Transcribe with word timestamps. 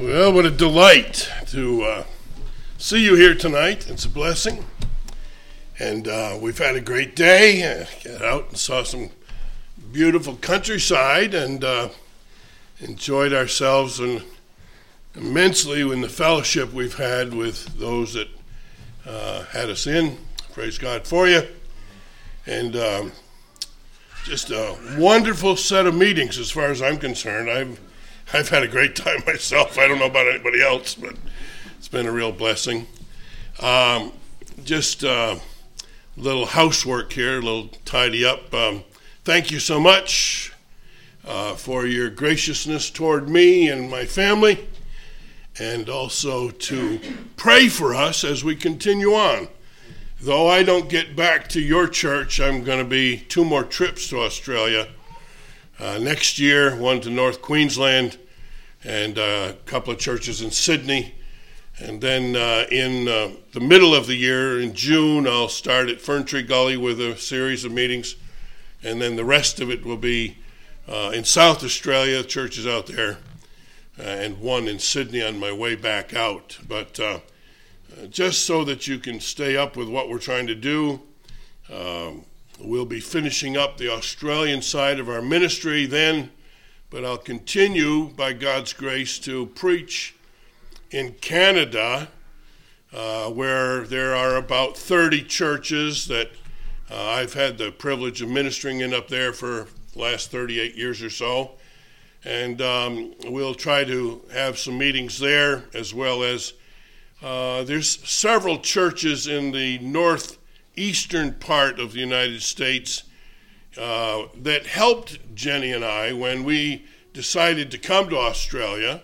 Well, 0.00 0.32
what 0.32 0.46
a 0.46 0.50
delight 0.50 1.30
to 1.48 1.82
uh, 1.82 2.04
see 2.78 3.04
you 3.04 3.16
here 3.16 3.34
tonight. 3.34 3.86
It's 3.90 4.06
a 4.06 4.08
blessing. 4.08 4.64
And 5.78 6.08
uh, 6.08 6.38
we've 6.40 6.56
had 6.56 6.74
a 6.74 6.80
great 6.80 7.14
day. 7.14 7.62
Uh, 7.62 7.84
got 8.02 8.22
out 8.22 8.48
and 8.48 8.56
saw 8.56 8.82
some 8.82 9.10
beautiful 9.92 10.36
countryside 10.36 11.34
and 11.34 11.62
uh, 11.62 11.90
enjoyed 12.80 13.34
ourselves 13.34 14.00
and 14.00 14.22
immensely 15.14 15.82
in 15.82 16.00
the 16.00 16.08
fellowship 16.08 16.72
we've 16.72 16.96
had 16.96 17.34
with 17.34 17.66
those 17.78 18.14
that 18.14 18.28
uh, 19.06 19.44
had 19.44 19.68
us 19.68 19.86
in. 19.86 20.16
Praise 20.54 20.78
God 20.78 21.06
for 21.06 21.28
you. 21.28 21.42
And 22.46 22.74
um, 22.74 23.12
just 24.24 24.48
a 24.48 24.78
wonderful 24.96 25.56
set 25.56 25.84
of 25.84 25.94
meetings 25.94 26.38
as 26.38 26.50
far 26.50 26.70
as 26.70 26.80
I'm 26.80 26.96
concerned. 26.96 27.50
I've 27.50 27.78
I've 28.32 28.48
had 28.48 28.62
a 28.62 28.68
great 28.68 28.94
time 28.94 29.22
myself. 29.26 29.78
I 29.78 29.88
don't 29.88 29.98
know 29.98 30.06
about 30.06 30.28
anybody 30.28 30.62
else, 30.62 30.94
but 30.94 31.16
it's 31.78 31.88
been 31.88 32.06
a 32.06 32.12
real 32.12 32.32
blessing. 32.32 32.86
Um, 33.60 34.12
just 34.64 35.02
a 35.02 35.10
uh, 35.10 35.38
little 36.16 36.46
housework 36.46 37.12
here, 37.12 37.38
a 37.38 37.42
little 37.42 37.68
tidy 37.84 38.24
up. 38.24 38.52
Um, 38.54 38.84
thank 39.24 39.50
you 39.50 39.58
so 39.58 39.80
much 39.80 40.52
uh, 41.26 41.54
for 41.54 41.86
your 41.86 42.08
graciousness 42.08 42.90
toward 42.90 43.28
me 43.28 43.68
and 43.68 43.90
my 43.90 44.04
family, 44.04 44.68
and 45.58 45.88
also 45.88 46.50
to 46.50 47.00
pray 47.36 47.68
for 47.68 47.94
us 47.94 48.22
as 48.22 48.44
we 48.44 48.54
continue 48.54 49.12
on. 49.12 49.48
Though 50.20 50.48
I 50.48 50.62
don't 50.62 50.88
get 50.88 51.16
back 51.16 51.48
to 51.48 51.60
your 51.60 51.88
church, 51.88 52.40
I'm 52.40 52.62
going 52.62 52.78
to 52.78 52.84
be 52.84 53.18
two 53.18 53.44
more 53.44 53.64
trips 53.64 54.08
to 54.10 54.20
Australia 54.20 54.88
uh, 55.80 55.98
next 55.98 56.38
year, 56.38 56.76
one 56.76 57.00
to 57.00 57.10
North 57.10 57.40
Queensland, 57.40 58.18
and 58.84 59.18
uh, 59.18 59.52
a 59.52 59.52
couple 59.64 59.92
of 59.92 59.98
churches 59.98 60.42
in 60.42 60.50
Sydney. 60.50 61.14
And 61.78 62.02
then 62.02 62.36
uh, 62.36 62.66
in 62.70 63.08
uh, 63.08 63.30
the 63.52 63.60
middle 63.60 63.94
of 63.94 64.06
the 64.06 64.14
year, 64.14 64.60
in 64.60 64.74
June, 64.74 65.26
I'll 65.26 65.48
start 65.48 65.88
at 65.88 66.00
Fern 66.00 66.24
Tree 66.24 66.42
Gully 66.42 66.76
with 66.76 67.00
a 67.00 67.16
series 67.16 67.64
of 67.64 67.72
meetings. 67.72 68.16
And 68.82 69.00
then 69.00 69.16
the 69.16 69.24
rest 69.24 69.60
of 69.60 69.70
it 69.70 69.84
will 69.84 69.96
be 69.96 70.36
uh, 70.86 71.12
in 71.14 71.24
South 71.24 71.64
Australia, 71.64 72.22
churches 72.22 72.66
out 72.66 72.86
there, 72.86 73.16
uh, 73.98 74.02
and 74.02 74.38
one 74.40 74.68
in 74.68 74.78
Sydney 74.78 75.22
on 75.22 75.40
my 75.40 75.52
way 75.52 75.76
back 75.76 76.12
out. 76.12 76.58
But 76.68 77.00
just 78.10 78.44
so 78.44 78.64
that 78.64 78.86
you 78.86 78.98
can 78.98 79.20
stay 79.20 79.56
up 79.56 79.76
with 79.76 79.88
what 79.88 80.10
we're 80.10 80.18
trying 80.18 80.46
to 80.46 80.54
do, 80.54 81.00
um, 81.72 82.24
We'll 82.62 82.84
be 82.84 83.00
finishing 83.00 83.56
up 83.56 83.78
the 83.78 83.90
Australian 83.90 84.60
side 84.60 85.00
of 85.00 85.08
our 85.08 85.22
ministry 85.22 85.86
then, 85.86 86.30
but 86.90 87.06
I'll 87.06 87.16
continue, 87.16 88.10
by 88.10 88.34
God's 88.34 88.74
grace, 88.74 89.18
to 89.20 89.46
preach 89.46 90.14
in 90.90 91.14
Canada, 91.22 92.08
uh, 92.92 93.30
where 93.30 93.84
there 93.84 94.14
are 94.14 94.36
about 94.36 94.76
30 94.76 95.22
churches 95.22 96.06
that 96.08 96.32
uh, 96.90 97.02
I've 97.02 97.32
had 97.32 97.56
the 97.56 97.72
privilege 97.72 98.20
of 98.20 98.28
ministering 98.28 98.80
in 98.80 98.92
up 98.92 99.08
there 99.08 99.32
for 99.32 99.66
the 99.94 99.98
last 99.98 100.30
38 100.30 100.74
years 100.74 101.02
or 101.02 101.10
so. 101.10 101.52
And 102.24 102.60
um, 102.60 103.14
we'll 103.24 103.54
try 103.54 103.84
to 103.84 104.20
have 104.34 104.58
some 104.58 104.76
meetings 104.76 105.18
there 105.18 105.64
as 105.72 105.94
well 105.94 106.22
as 106.22 106.52
uh, 107.22 107.62
there's 107.62 108.06
several 108.06 108.58
churches 108.58 109.26
in 109.26 109.50
the 109.50 109.78
north 109.78 110.36
eastern 110.80 111.34
part 111.34 111.78
of 111.78 111.92
the 111.92 112.00
United 112.00 112.42
States 112.42 113.04
uh, 113.78 114.24
that 114.34 114.66
helped 114.66 115.34
Jenny 115.34 115.72
and 115.72 115.84
I 115.84 116.12
when 116.12 116.42
we 116.44 116.86
decided 117.12 117.70
to 117.70 117.78
come 117.78 118.08
to 118.08 118.16
Australia. 118.16 119.02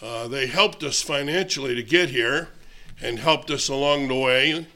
Uh, 0.00 0.28
they 0.28 0.46
helped 0.46 0.82
us 0.82 1.02
financially 1.02 1.74
to 1.74 1.82
get 1.82 2.10
here 2.10 2.48
and 3.00 3.18
helped 3.18 3.50
us 3.50 3.68
along 3.68 4.08
the 4.08 4.14
way. 4.14 4.66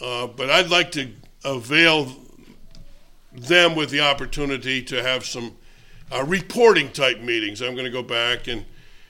Uh, 0.00 0.26
but 0.26 0.50
I'd 0.50 0.70
like 0.70 0.92
to 0.92 1.10
avail 1.44 2.10
them 3.32 3.74
with 3.74 3.90
the 3.90 4.00
opportunity 4.00 4.82
to 4.82 5.02
have 5.02 5.24
some 5.24 5.56
uh, 6.10 6.24
reporting 6.24 6.90
type 6.90 7.20
meetings. 7.20 7.60
I'm 7.60 7.74
going 7.74 7.84
to 7.84 7.90
go 7.90 8.02
back 8.02 8.48
and 8.48 8.64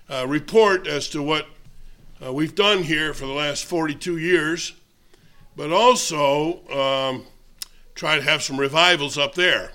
uh, 0.09 0.27
report 0.29 0.87
as 0.87 1.09
to 1.11 1.23
what 1.23 1.47
uh, 2.25 2.33
we've 2.33 2.55
done 2.55 2.83
here 2.83 3.15
for 3.15 3.27
the 3.27 3.33
last 3.33 3.65
42 3.65 4.19
years 4.19 4.73
but 5.57 5.73
also 5.73 6.61
um, 6.71 7.25
try 7.95 8.17
to 8.17 8.23
have 8.23 8.43
some 8.43 8.59
revivals 8.61 9.17
up 9.17 9.35
there. 9.35 9.73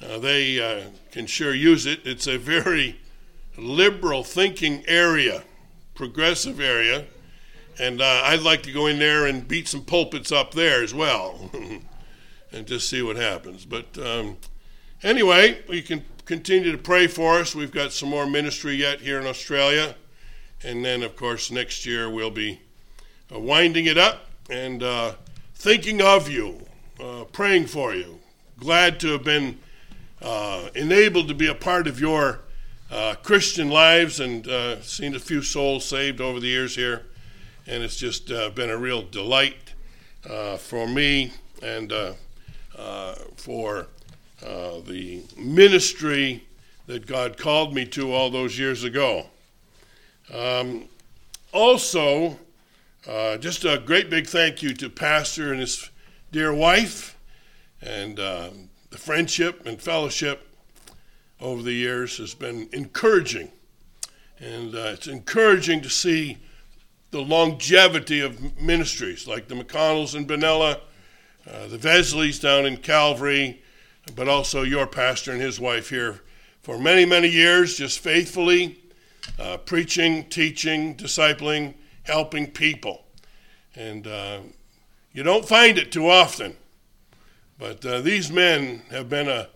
Uh, 0.00 0.18
they 0.18 0.60
uh, 0.60 0.88
can 1.10 1.26
sure 1.26 1.54
use 1.54 1.84
it. 1.84 2.00
It's 2.04 2.26
a 2.26 2.38
very 2.38 3.00
liberal 3.58 4.22
thinking 4.22 4.84
area, 4.86 5.42
progressive 5.94 6.60
area, 6.60 7.06
and 7.78 8.00
uh, 8.00 8.22
I'd 8.24 8.42
like 8.42 8.62
to 8.64 8.72
go 8.72 8.86
in 8.86 8.98
there 8.98 9.26
and 9.26 9.46
beat 9.46 9.66
some 9.66 9.82
pulpits 9.82 10.30
up 10.30 10.54
there 10.54 10.82
as 10.82 10.94
well 10.94 11.50
and 12.52 12.66
just 12.66 12.88
see 12.88 13.02
what 13.02 13.16
happens. 13.16 13.64
But 13.64 13.98
um, 13.98 14.36
anyway, 15.02 15.62
we 15.68 15.82
can 15.82 16.04
continue 16.24 16.70
to 16.70 16.78
pray 16.78 17.08
for 17.08 17.40
us. 17.40 17.54
We've 17.54 17.72
got 17.72 17.92
some 17.92 18.08
more 18.08 18.26
ministry 18.26 18.76
yet 18.76 19.00
here 19.00 19.20
in 19.20 19.26
Australia. 19.26 19.96
And 20.62 20.84
then, 20.84 21.02
of 21.02 21.16
course, 21.16 21.50
next 21.50 21.84
year 21.84 22.08
we'll 22.08 22.30
be 22.30 22.60
uh, 23.32 23.38
winding 23.38 23.86
it 23.86 23.98
up 23.98 24.28
and 24.50 24.82
uh, 24.82 25.14
thinking 25.54 26.02
of 26.02 26.28
you, 26.28 26.66
uh, 27.00 27.24
praying 27.32 27.66
for 27.66 27.94
you. 27.94 28.20
Glad 28.58 29.00
to 29.00 29.08
have 29.12 29.24
been 29.24 29.58
uh, 30.20 30.68
enabled 30.74 31.28
to 31.28 31.34
be 31.34 31.46
a 31.46 31.54
part 31.54 31.86
of 31.86 32.00
your 32.00 32.40
uh, 32.90 33.14
Christian 33.22 33.70
lives 33.70 34.20
and 34.20 34.46
uh, 34.46 34.80
seen 34.82 35.14
a 35.14 35.18
few 35.18 35.42
souls 35.42 35.84
saved 35.84 36.20
over 36.20 36.40
the 36.40 36.46
years 36.46 36.76
here. 36.76 37.06
And 37.66 37.82
it's 37.82 37.96
just 37.96 38.30
uh, 38.30 38.50
been 38.50 38.70
a 38.70 38.76
real 38.76 39.02
delight 39.02 39.74
for 40.58 40.86
me 40.86 41.32
and 41.62 41.92
for 43.36 43.88
the 44.40 45.22
ministry 45.36 46.46
that 46.86 47.06
God 47.06 47.38
called 47.38 47.74
me 47.74 47.86
to 47.86 48.12
all 48.12 48.30
those 48.30 48.58
years 48.58 48.84
ago. 48.84 49.26
Um, 50.32 50.88
also, 51.52 52.38
uh, 53.08 53.36
just 53.36 53.64
a 53.64 53.78
great 53.78 54.08
big 54.08 54.26
thank 54.26 54.62
you 54.62 54.72
to 54.74 54.88
Pastor 54.88 55.50
and 55.52 55.60
his 55.60 55.90
dear 56.32 56.54
wife, 56.54 57.18
and 57.82 58.18
uh, 58.18 58.48
the 58.90 58.96
friendship 58.96 59.66
and 59.66 59.80
fellowship 59.80 60.48
over 61.38 61.62
the 61.62 61.72
years 61.72 62.16
has 62.16 62.34
been 62.34 62.66
encouraging. 62.72 63.52
And 64.38 64.74
uh, 64.74 64.92
it's 64.94 65.06
encouraging 65.06 65.82
to 65.82 65.90
see 65.90 66.38
the 67.10 67.20
longevity 67.20 68.20
of 68.20 68.58
ministries 68.58 69.28
like 69.28 69.48
the 69.48 69.54
McConnells 69.54 70.14
in 70.14 70.26
Benalla, 70.26 70.80
uh, 71.46 71.66
the 71.66 71.78
Vesleys 71.78 72.40
down 72.40 72.64
in 72.64 72.78
Calvary, 72.78 73.62
but 74.16 74.28
also 74.28 74.62
your 74.62 74.86
pastor 74.86 75.32
and 75.32 75.42
his 75.42 75.60
wife 75.60 75.90
here 75.90 76.22
for 76.62 76.78
many, 76.78 77.04
many 77.04 77.28
years, 77.28 77.76
just 77.76 77.98
faithfully 77.98 78.78
uh, 79.38 79.58
preaching, 79.58 80.24
teaching, 80.24 80.94
discipling 80.94 81.74
helping 82.04 82.46
people. 82.46 83.04
And 83.74 84.06
uh, 84.06 84.40
you 85.12 85.22
don't 85.22 85.48
find 85.48 85.78
it 85.78 85.92
too 85.92 86.08
often. 86.08 86.56
But 87.58 87.84
uh, 87.84 88.00
these 88.00 88.30
men 88.30 88.82
have 88.90 89.08
been 89.08 89.28
a, 89.28 89.48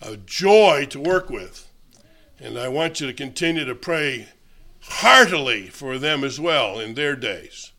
a 0.00 0.16
joy 0.16 0.86
to 0.90 1.00
work 1.00 1.30
with. 1.30 1.68
And 2.38 2.58
I 2.58 2.68
want 2.68 3.00
you 3.00 3.06
to 3.06 3.12
continue 3.12 3.64
to 3.64 3.74
pray 3.74 4.28
heartily 4.80 5.68
for 5.68 5.98
them 5.98 6.22
as 6.22 6.38
well 6.38 6.78
in 6.78 6.94
their 6.94 7.16
days. 7.16 7.72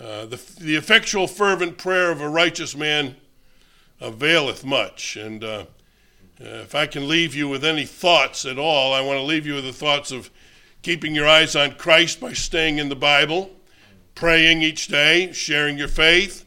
Uh, 0.00 0.26
the, 0.26 0.40
the 0.58 0.76
effectual, 0.76 1.26
fervent 1.26 1.78
prayer 1.78 2.10
of 2.10 2.20
a 2.20 2.28
righteous 2.28 2.76
man 2.76 3.16
availeth 4.00 4.64
much. 4.64 5.16
And 5.16 5.42
uh, 5.44 5.66
if 6.38 6.74
I 6.74 6.86
can 6.86 7.08
leave 7.08 7.34
you 7.34 7.48
with 7.48 7.64
any 7.64 7.86
thoughts 7.86 8.44
at 8.44 8.58
all, 8.58 8.92
I 8.92 9.00
want 9.00 9.18
to 9.18 9.24
leave 9.24 9.46
you 9.46 9.54
with 9.54 9.64
the 9.64 9.72
thoughts 9.72 10.10
of 10.10 10.30
keeping 10.84 11.14
your 11.14 11.26
eyes 11.26 11.56
on 11.56 11.72
Christ 11.72 12.20
by 12.20 12.34
staying 12.34 12.76
in 12.76 12.90
the 12.90 12.94
Bible, 12.94 13.50
praying 14.14 14.60
each 14.60 14.86
day, 14.86 15.32
sharing 15.32 15.78
your 15.78 15.88
faith, 15.88 16.44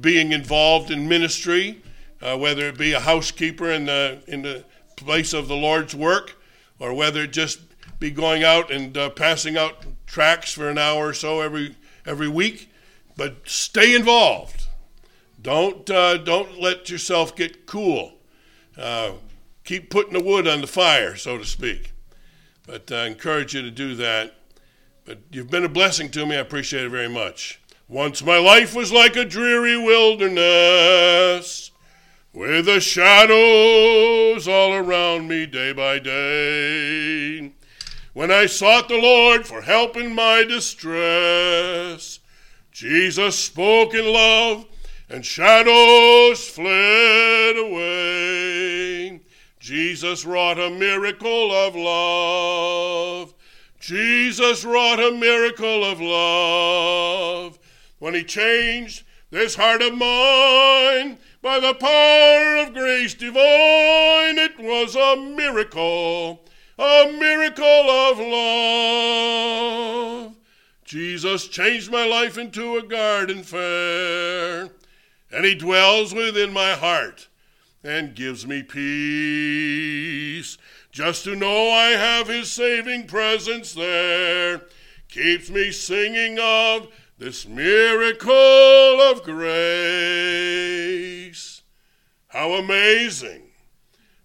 being 0.00 0.32
involved 0.32 0.90
in 0.90 1.06
ministry, 1.06 1.82
uh, 2.22 2.36
whether 2.38 2.66
it 2.66 2.78
be 2.78 2.94
a 2.94 3.00
housekeeper 3.00 3.70
in 3.70 3.84
the 3.84 4.22
in 4.26 4.40
the 4.40 4.64
place 4.96 5.34
of 5.34 5.48
the 5.48 5.54
Lord's 5.54 5.94
work, 5.94 6.40
or 6.78 6.94
whether 6.94 7.24
it 7.24 7.32
just 7.32 7.60
be 8.00 8.10
going 8.10 8.42
out 8.42 8.72
and 8.72 8.96
uh, 8.96 9.10
passing 9.10 9.58
out 9.58 9.84
tracts 10.06 10.52
for 10.52 10.70
an 10.70 10.78
hour 10.78 11.08
or 11.08 11.14
so 11.14 11.42
every 11.42 11.76
every 12.06 12.28
week. 12.28 12.72
But 13.18 13.36
stay 13.44 13.94
involved. 13.94 14.66
Don't 15.42 15.88
uh, 15.90 16.16
don't 16.16 16.58
let 16.58 16.88
yourself 16.88 17.36
get 17.36 17.66
cool. 17.66 18.14
Uh, 18.78 19.12
keep 19.62 19.90
putting 19.90 20.14
the 20.14 20.24
wood 20.24 20.48
on 20.48 20.62
the 20.62 20.66
fire, 20.66 21.16
so 21.16 21.36
to 21.36 21.44
speak. 21.44 21.92
But 22.68 22.92
I 22.92 23.06
encourage 23.06 23.54
you 23.54 23.62
to 23.62 23.70
do 23.70 23.94
that. 23.94 24.34
But 25.06 25.20
you've 25.32 25.48
been 25.50 25.64
a 25.64 25.70
blessing 25.70 26.10
to 26.10 26.26
me. 26.26 26.36
I 26.36 26.40
appreciate 26.40 26.84
it 26.84 26.90
very 26.90 27.08
much. 27.08 27.62
Once 27.88 28.22
my 28.22 28.36
life 28.36 28.74
was 28.74 28.92
like 28.92 29.16
a 29.16 29.24
dreary 29.24 29.78
wilderness, 29.78 31.70
with 32.34 32.66
the 32.66 32.78
shadows 32.78 34.46
all 34.46 34.74
around 34.74 35.28
me 35.28 35.46
day 35.46 35.72
by 35.72 35.98
day. 35.98 37.54
when 38.12 38.30
I 38.30 38.44
sought 38.44 38.88
the 38.88 38.98
Lord 38.98 39.46
for 39.46 39.62
help 39.62 39.96
in 39.96 40.14
my 40.14 40.44
distress. 40.44 42.18
Jesus 42.70 43.38
spoke 43.38 43.94
in 43.94 44.12
love, 44.12 44.66
and 45.08 45.24
shadows 45.24 46.46
fled 46.46 47.56
away. 47.56 49.22
Jesus 49.58 50.24
wrought 50.24 50.58
a 50.58 50.70
miracle 50.70 51.52
of 51.52 51.74
love. 51.74 53.34
Jesus 53.80 54.64
wrought 54.64 55.00
a 55.00 55.10
miracle 55.10 55.84
of 55.84 56.00
love 56.00 57.58
when 57.98 58.14
he 58.14 58.22
changed 58.22 59.04
this 59.30 59.56
heart 59.56 59.82
of 59.82 59.92
mine 59.92 61.18
by 61.42 61.60
the 61.60 61.74
power 61.74 62.56
of 62.56 62.72
grace 62.72 63.14
divine. 63.14 64.38
It 64.38 64.58
was 64.58 64.94
a 64.94 65.16
miracle, 65.16 66.44
a 66.78 67.12
miracle 67.18 67.64
of 67.64 68.18
love. 68.18 70.34
Jesus 70.84 71.48
changed 71.48 71.90
my 71.90 72.06
life 72.06 72.38
into 72.38 72.76
a 72.76 72.82
garden 72.82 73.42
fair, 73.42 74.70
and 75.32 75.44
he 75.44 75.54
dwells 75.54 76.14
within 76.14 76.52
my 76.52 76.74
heart 76.74 77.28
and 77.82 78.14
gives 78.14 78.46
me 78.46 78.62
peace. 78.62 80.58
Just 80.90 81.24
to 81.24 81.34
know 81.36 81.70
I 81.70 81.90
have 81.90 82.28
his 82.28 82.50
saving 82.50 83.06
presence 83.06 83.72
there 83.72 84.62
keeps 85.08 85.50
me 85.50 85.70
singing 85.72 86.38
of 86.40 86.88
this 87.18 87.46
miracle 87.46 88.32
of 89.00 89.22
grace. 89.22 89.48
How 92.28 92.52
amazing! 92.52 93.44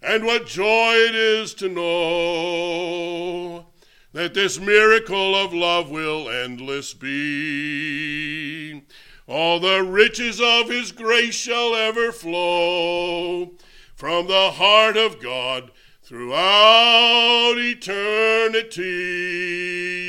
And 0.02 0.26
what 0.26 0.46
joy 0.48 0.96
it 0.96 1.16
is 1.16 1.54
to 1.56 1.70
know 1.70 3.68
that 4.12 4.34
this 4.34 4.60
miracle 4.60 5.36
of 5.36 5.54
love 5.54 5.90
will 5.90 6.30
endless 6.30 6.94
be. 6.94 8.84
All 9.28 9.60
the 9.60 9.84
riches 9.84 10.42
of 10.42 10.70
his 10.70 10.92
grace 10.92 11.36
shall 11.36 11.75
ever 11.75 12.12
flow 12.12 13.52
from 13.96 14.28
the 14.28 14.52
heart 14.52 14.98
of 14.98 15.22
God 15.22 15.72
throughout 16.02 17.54
eternity. 17.58 18.81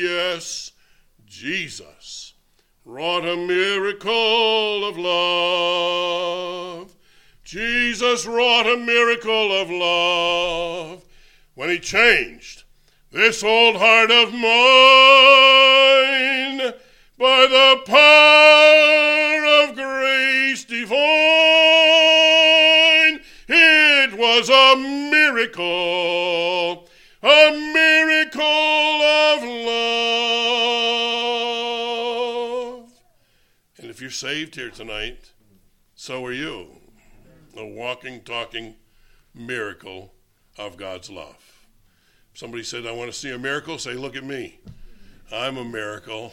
Yes, 0.02 0.72
Jesus 1.24 2.34
wrought 2.84 3.24
a 3.24 3.36
miracle 3.36 4.84
of 4.84 4.98
love. 4.98 6.96
Jesus 7.44 8.26
wrought 8.26 8.66
a 8.66 8.76
miracle 8.76 9.52
of 9.52 9.70
love 9.70 11.04
when 11.54 11.70
he 11.70 11.78
changed 11.78 12.64
this 13.12 13.44
old 13.44 13.76
heart 13.76 14.10
of 14.10 14.32
mine 14.32 16.33
by 17.16 17.46
the 17.46 17.80
power 17.86 19.46
of 19.62 19.74
grace 19.76 20.64
divine. 20.64 20.94
It 23.46 24.14
was 24.18 24.48
a 24.48 24.76
miracle, 25.10 25.62
a 27.22 27.50
miracle 27.72 28.42
of 28.42 29.42
love. 32.82 32.90
And 33.78 33.90
if 33.90 34.00
you're 34.00 34.10
saved 34.10 34.56
here 34.56 34.70
tonight, 34.70 35.32
so 35.94 36.24
are 36.24 36.32
you. 36.32 36.68
A 37.56 37.64
walking, 37.64 38.22
talking 38.22 38.74
miracle 39.32 40.12
of 40.58 40.76
God's 40.76 41.08
love. 41.10 41.66
Somebody 42.34 42.64
said, 42.64 42.84
I 42.86 42.92
want 42.92 43.12
to 43.12 43.16
see 43.16 43.30
a 43.30 43.38
miracle. 43.38 43.78
Say, 43.78 43.94
look 43.94 44.16
at 44.16 44.24
me. 44.24 44.58
I'm 45.30 45.56
a 45.56 45.64
miracle. 45.64 46.32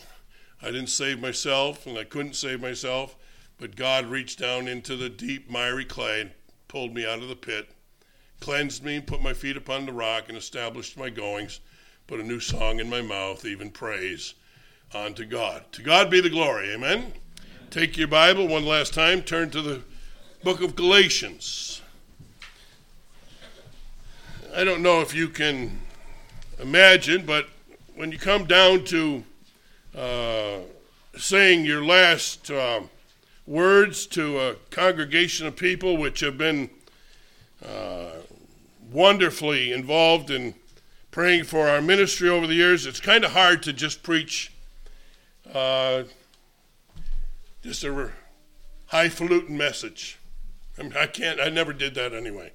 I 0.62 0.68
didn't 0.68 0.88
save 0.88 1.19
myself, 1.19 1.88
and 1.88 1.98
I 1.98 2.04
couldn't 2.04 2.36
save 2.36 2.62
myself, 2.62 3.16
but 3.58 3.75
God 3.75 4.06
reached 4.06 4.40
down 4.40 4.68
into 4.68 4.96
the 4.96 5.10
deep, 5.10 5.50
miry 5.50 5.86
clay 5.86 6.22
and 6.22 6.31
pulled 6.68 6.94
me 6.94 7.06
out 7.06 7.19
of 7.19 7.30
the 7.30 7.36
pit, 7.36 7.69
cleansed 8.40 8.84
me, 8.84 9.00
put 9.00 9.22
my 9.22 9.34
feet 9.34 9.58
upon 9.58 9.86
the 9.86 9.94
rock, 9.94 10.30
and 10.30 10.38
established 10.38 10.98
my 10.98 11.10
goings, 11.10 11.60
put 12.08 12.19
a 12.19 12.24
new 12.24 12.40
song 12.40 12.80
in 12.80 12.90
my 12.90 13.02
mouth, 13.02 13.44
even 13.46 13.72
praise 13.72 14.36
unto 14.94 15.25
God. 15.25 15.63
To 15.74 15.81
God 15.81 16.10
be 16.10 16.22
the 16.22 16.30
glory. 16.30 16.72
Amen. 16.72 17.14
Take 17.69 17.98
your 17.98 18.07
Bible 18.07 18.48
one 18.48 18.66
last 18.66 18.94
time, 18.94 19.22
turn 19.22 19.50
to 19.52 19.62
the 19.62 19.81
book 20.44 20.62
of 20.62 20.75
Galatians. 20.75 21.81
I 24.54 24.64
don't 24.64 24.81
know 24.81 25.02
if 25.02 25.16
you 25.16 25.30
can 25.30 25.80
imagine, 26.60 27.25
but 27.25 27.48
when 27.96 28.12
you 28.12 28.18
come 28.18 28.46
down 28.46 28.84
to 28.86 29.24
uh, 29.96 30.60
saying 31.18 31.66
your 31.66 31.84
last 31.84 32.50
uh, 32.50 32.82
words 33.46 34.06
to 34.08 34.40
a 34.40 34.56
congregation 34.70 35.48
of 35.48 35.56
people 35.56 35.98
which 35.98 36.22
have 36.22 36.38
been 36.38 36.70
uh, 37.66 38.12
wonderfully 38.92 39.72
involved 39.72 40.30
in 40.30 40.54
praying 41.12 41.44
for 41.44 41.68
our 41.68 41.82
ministry 41.82 42.30
over 42.30 42.48
the 42.48 42.56
years, 42.56 42.86
it's 42.86 43.00
kind 43.00 43.26
of 43.26 43.32
hard 43.32 43.62
to 43.64 43.74
just 43.74 44.02
preach 44.02 44.52
uh, 45.54 46.04
just 47.62 47.84
a 47.84 48.12
highfalutin 48.88 49.58
message. 49.58 50.18
I 50.80 50.84
mean, 50.84 50.94
I 50.98 51.06
can't, 51.06 51.40
I 51.40 51.50
never 51.50 51.74
did 51.74 51.96
that 51.96 52.14
anyway. 52.14 52.54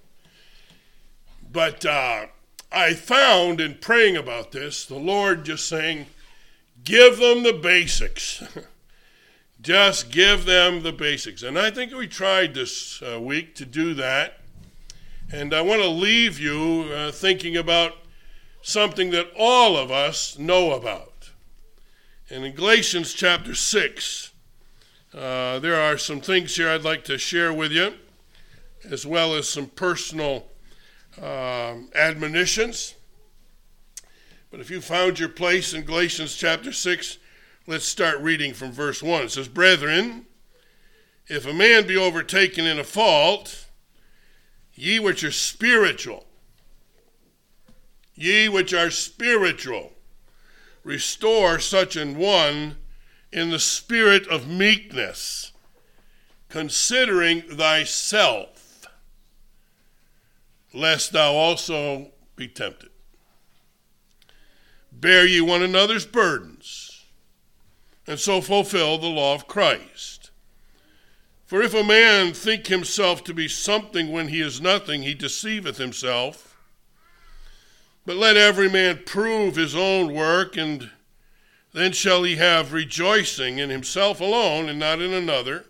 But 1.53 1.85
uh, 1.85 2.27
I 2.73 2.94
found 2.94 3.61
in 3.61 3.75
praying 3.75 4.17
about 4.17 4.53
this, 4.53 4.85
the 4.85 4.99
Lord 4.99 5.44
just 5.44 5.69
saying, 5.69 6.06
give 6.87 7.19
them 7.19 7.43
the 7.43 7.53
basics. 7.53 8.43
just 9.61 10.11
give 10.11 10.47
them 10.47 10.83
the 10.83 10.93
basics. 10.93 11.43
And 11.43 11.59
I 11.59 11.71
think 11.71 11.93
we 11.93 12.06
tried 12.06 12.55
this 12.55 13.03
uh, 13.03 13.21
week 13.21 13.55
to 13.56 13.67
do 13.67 13.93
that. 13.94 14.41
And 15.31 15.53
I 15.53 15.61
want 15.61 15.83
to 15.83 15.88
leave 15.88 16.38
you 16.38 16.88
uh, 16.94 17.11
thinking 17.11 17.56
about 17.56 17.93
something 18.62 19.11
that 19.11 19.27
all 19.37 19.77
of 19.77 19.91
us 19.91 20.38
know 20.38 20.73
about. 20.73 21.31
And 22.31 22.44
in 22.44 22.55
Galatians 22.55 23.12
chapter 23.12 23.55
6, 23.55 24.33
uh, 25.15 25.59
there 25.59 25.81
are 25.81 25.99
some 25.99 26.21
things 26.21 26.56
here 26.56 26.69
I'd 26.69 26.83
like 26.83 27.05
to 27.05 27.19
share 27.19 27.53
with 27.53 27.73
you, 27.73 27.94
as 28.88 29.06
well 29.06 29.35
as 29.35 29.49
some 29.49 29.67
personal 29.67 30.47
um, 31.21 31.91
admonitions. 31.94 32.95
But 34.56 34.62
if 34.62 34.70
you 34.70 34.81
found 34.81 35.19
your 35.19 35.29
place 35.29 35.75
in 35.75 35.82
Galatians 35.82 36.35
chapter 36.35 36.73
6, 36.73 37.19
let's 37.66 37.85
start 37.85 38.19
reading 38.21 38.54
from 38.54 38.73
verse 38.73 39.02
1. 39.02 39.25
It 39.25 39.33
says, 39.33 39.49
Brethren, 39.49 40.25
if 41.26 41.47
a 41.47 41.52
man 41.52 41.87
be 41.87 41.99
overtaken 41.99 42.64
in 42.64 42.78
a 42.78 42.83
fault, 42.83 43.66
ye 44.73 44.99
which 44.99 45.23
are 45.25 45.30
spiritual, 45.30 46.25
ye 48.14 48.49
which 48.49 48.73
are 48.73 48.90
spiritual, 48.90 49.92
restore 50.83 51.59
such 51.59 51.95
an 51.95 52.16
one 52.16 52.76
in 53.30 53.50
the 53.50 53.59
spirit 53.59 54.26
of 54.28 54.49
meekness, 54.49 55.52
considering 56.49 57.42
thyself 57.42 58.87
lest 60.73 61.12
thou 61.12 61.35
also 61.35 62.12
be 62.37 62.49
tempted. 62.49 62.88
Bear 64.99 65.26
ye 65.26 65.43
one 65.43 65.62
another's 65.62 66.07
burdens, 66.07 67.05
and 68.07 68.19
so 68.19 68.41
fulfill 68.41 68.97
the 68.97 69.09
law 69.09 69.35
of 69.35 69.47
Christ. 69.47 70.31
For 71.45 71.62
if 71.62 71.75
a 71.75 71.85
man 71.85 72.33
think 72.33 72.67
himself 72.67 73.23
to 73.25 73.35
be 73.35 73.47
something 73.47 74.11
when 74.11 74.29
he 74.29 74.41
is 74.41 74.61
nothing, 74.61 75.03
he 75.03 75.12
deceiveth 75.12 75.76
himself. 75.76 76.57
But 78.07 78.17
let 78.17 78.38
every 78.38 78.71
man 78.71 79.03
prove 79.05 79.57
his 79.57 79.76
own 79.76 80.15
work, 80.15 80.57
and 80.57 80.91
then 81.75 81.93
shall 81.93 82.23
he 82.23 82.37
have 82.37 82.73
rejoicing 82.73 83.59
in 83.59 83.69
himself 83.69 84.21
alone, 84.21 84.69
and 84.69 84.79
not 84.79 85.03
in 85.03 85.12
another. 85.12 85.67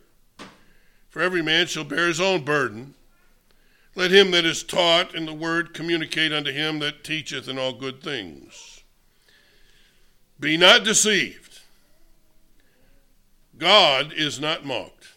For 1.09 1.21
every 1.21 1.43
man 1.43 1.67
shall 1.67 1.85
bear 1.85 2.07
his 2.07 2.21
own 2.21 2.45
burden. 2.45 2.95
Let 3.97 4.13
him 4.13 4.31
that 4.31 4.45
is 4.45 4.63
taught 4.63 5.15
in 5.15 5.27
the 5.27 5.35
word 5.35 5.75
communicate 5.75 6.33
unto 6.33 6.53
him 6.53 6.79
that 6.79 7.03
teacheth 7.03 7.49
in 7.49 7.59
all 7.59 7.73
good 7.73 8.03
things. 8.03 8.66
Be 10.39 10.57
not 10.57 10.85
deceived. 10.85 11.61
God 13.59 14.13
is 14.13 14.39
not 14.39 14.65
mocked. 14.65 15.09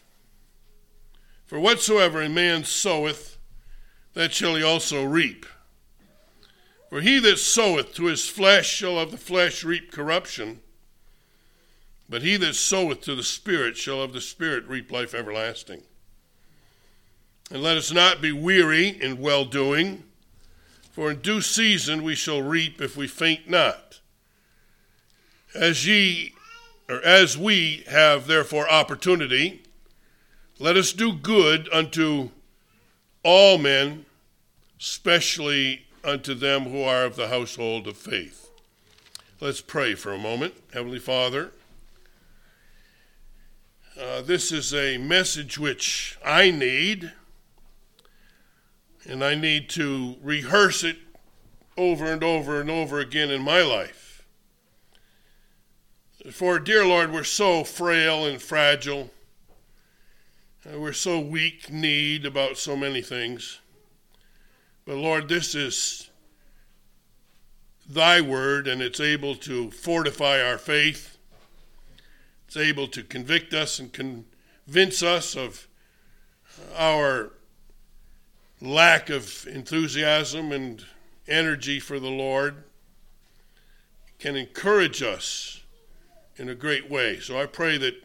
For 1.44 1.60
whatsoever 1.60 2.22
a 2.22 2.28
man 2.28 2.64
soweth, 2.64 3.36
that 4.14 4.32
shall 4.32 4.54
he 4.54 4.62
also 4.62 5.04
reap. 5.04 5.46
For 6.88 7.00
he 7.00 7.18
that 7.20 7.38
soweth 7.38 7.94
to 7.94 8.06
his 8.06 8.28
flesh 8.28 8.68
shall 8.68 8.98
of 8.98 9.10
the 9.10 9.16
flesh 9.16 9.62
reap 9.62 9.92
corruption, 9.92 10.60
but 12.08 12.22
he 12.22 12.36
that 12.36 12.54
soweth 12.54 13.02
to 13.02 13.14
the 13.14 13.22
Spirit 13.22 13.76
shall 13.76 14.02
of 14.02 14.12
the 14.12 14.20
Spirit 14.20 14.66
reap 14.66 14.90
life 14.90 15.14
everlasting. 15.14 15.82
And 17.50 17.62
let 17.62 17.76
us 17.76 17.92
not 17.92 18.22
be 18.22 18.32
weary 18.32 18.88
in 18.88 19.20
well 19.20 19.44
doing, 19.44 20.04
For 20.92 21.10
in 21.10 21.20
due 21.20 21.40
season 21.40 22.02
we 22.02 22.14
shall 22.14 22.42
reap 22.42 22.80
if 22.80 22.96
we 22.96 23.06
faint 23.06 23.50
not. 23.50 23.89
As 25.54 25.86
ye 25.86 26.34
or 26.88 27.00
as 27.02 27.38
we 27.38 27.84
have 27.88 28.26
therefore 28.26 28.68
opportunity, 28.68 29.62
let 30.58 30.76
us 30.76 30.92
do 30.92 31.12
good 31.12 31.68
unto 31.72 32.30
all 33.22 33.58
men, 33.58 34.04
especially 34.78 35.86
unto 36.04 36.34
them 36.34 36.64
who 36.64 36.82
are 36.82 37.04
of 37.04 37.16
the 37.16 37.28
household 37.28 37.86
of 37.86 37.96
faith. 37.96 38.50
Let's 39.40 39.60
pray 39.60 39.94
for 39.94 40.12
a 40.12 40.18
moment. 40.18 40.54
Heavenly 40.72 40.98
Father, 40.98 41.52
uh, 43.98 44.22
this 44.22 44.50
is 44.50 44.74
a 44.74 44.98
message 44.98 45.58
which 45.58 46.18
I 46.24 46.50
need, 46.50 47.12
and 49.08 49.24
I 49.24 49.34
need 49.34 49.68
to 49.70 50.16
rehearse 50.22 50.84
it 50.84 50.98
over 51.76 52.06
and 52.06 52.22
over 52.22 52.60
and 52.60 52.70
over 52.70 52.98
again 52.98 53.30
in 53.30 53.42
my 53.42 53.62
life. 53.62 53.99
For, 56.32 56.60
dear 56.60 56.86
Lord, 56.86 57.12
we're 57.12 57.24
so 57.24 57.64
frail 57.64 58.24
and 58.24 58.40
fragile. 58.40 59.10
Uh, 60.64 60.78
we're 60.78 60.92
so 60.92 61.18
weak 61.18 61.70
kneed 61.70 62.24
about 62.24 62.56
so 62.56 62.76
many 62.76 63.02
things. 63.02 63.58
But, 64.84 64.96
Lord, 64.96 65.28
this 65.28 65.54
is 65.56 66.10
thy 67.88 68.20
word, 68.20 68.68
and 68.68 68.80
it's 68.80 69.00
able 69.00 69.34
to 69.36 69.72
fortify 69.72 70.40
our 70.40 70.58
faith. 70.58 71.18
It's 72.46 72.56
able 72.56 72.86
to 72.88 73.02
convict 73.02 73.52
us 73.52 73.80
and 73.80 73.92
convince 73.92 75.02
us 75.02 75.36
of 75.36 75.66
our 76.76 77.32
lack 78.60 79.10
of 79.10 79.46
enthusiasm 79.48 80.52
and 80.52 80.84
energy 81.26 81.80
for 81.80 81.98
the 81.98 82.10
Lord. 82.10 82.64
It 84.06 84.18
can 84.18 84.36
encourage 84.36 85.02
us 85.02 85.59
in 86.40 86.48
a 86.48 86.54
great 86.54 86.90
way. 86.90 87.20
So 87.20 87.38
I 87.38 87.44
pray 87.44 87.76
that 87.76 88.02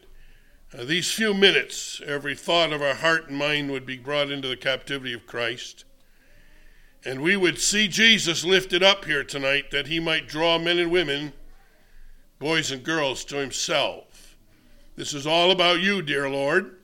uh, 0.76 0.84
these 0.84 1.10
few 1.10 1.32
minutes, 1.32 2.02
every 2.06 2.36
thought 2.36 2.70
of 2.70 2.82
our 2.82 2.94
heart 2.94 3.28
and 3.28 3.38
mind 3.38 3.70
would 3.70 3.86
be 3.86 3.96
brought 3.96 4.30
into 4.30 4.46
the 4.46 4.58
captivity 4.58 5.14
of 5.14 5.26
Christ. 5.26 5.86
And 7.02 7.22
we 7.22 7.34
would 7.34 7.58
see 7.58 7.88
Jesus 7.88 8.44
lifted 8.44 8.82
up 8.82 9.06
here 9.06 9.24
tonight 9.24 9.70
that 9.70 9.86
he 9.86 9.98
might 9.98 10.28
draw 10.28 10.58
men 10.58 10.78
and 10.78 10.90
women, 10.90 11.32
boys 12.38 12.70
and 12.70 12.84
girls, 12.84 13.24
to 13.26 13.36
himself. 13.36 14.36
This 14.96 15.14
is 15.14 15.26
all 15.26 15.50
about 15.50 15.80
you, 15.80 16.02
dear 16.02 16.28
Lord. 16.28 16.76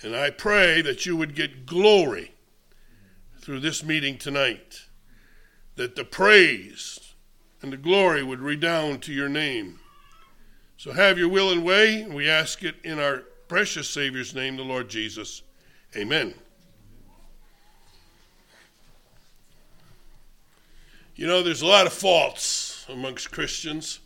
And 0.00 0.14
I 0.14 0.30
pray 0.30 0.80
that 0.82 1.06
you 1.06 1.16
would 1.16 1.34
get 1.34 1.66
glory 1.66 2.34
through 3.40 3.60
this 3.60 3.82
meeting 3.82 4.16
tonight, 4.16 4.82
that 5.74 5.96
the 5.96 6.04
praise 6.04 7.14
and 7.60 7.72
the 7.72 7.76
glory 7.76 8.22
would 8.22 8.40
redound 8.40 9.02
to 9.02 9.12
your 9.12 9.28
name. 9.28 9.80
So 10.82 10.90
have 10.90 11.16
your 11.16 11.28
will 11.28 11.52
and 11.52 11.62
way. 11.62 12.04
We 12.04 12.28
ask 12.28 12.64
it 12.64 12.74
in 12.82 12.98
our 12.98 13.18
precious 13.46 13.88
Savior's 13.88 14.34
name, 14.34 14.56
the 14.56 14.64
Lord 14.64 14.88
Jesus. 14.88 15.42
Amen. 15.96 16.34
You 21.14 21.28
know, 21.28 21.40
there's 21.44 21.62
a 21.62 21.66
lot 21.66 21.86
of 21.86 21.92
faults 21.92 22.84
amongst 22.88 23.30
Christians. 23.30 24.00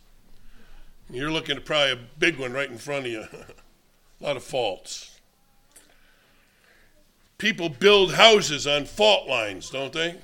You're 1.09 1.31
looking 1.31 1.57
at 1.57 1.65
probably 1.65 1.93
a 1.93 1.99
big 2.19 2.37
one 2.37 2.53
right 2.53 2.69
in 2.69 2.77
front 2.77 3.07
of 3.07 3.11
you. 3.11 3.25
a 4.21 4.23
lot 4.23 4.37
of 4.37 4.43
faults. 4.43 5.19
People 7.39 7.69
build 7.69 8.13
houses 8.13 8.67
on 8.67 8.85
fault 8.85 9.27
lines, 9.27 9.71
don't 9.71 9.93
they? 9.93 10.17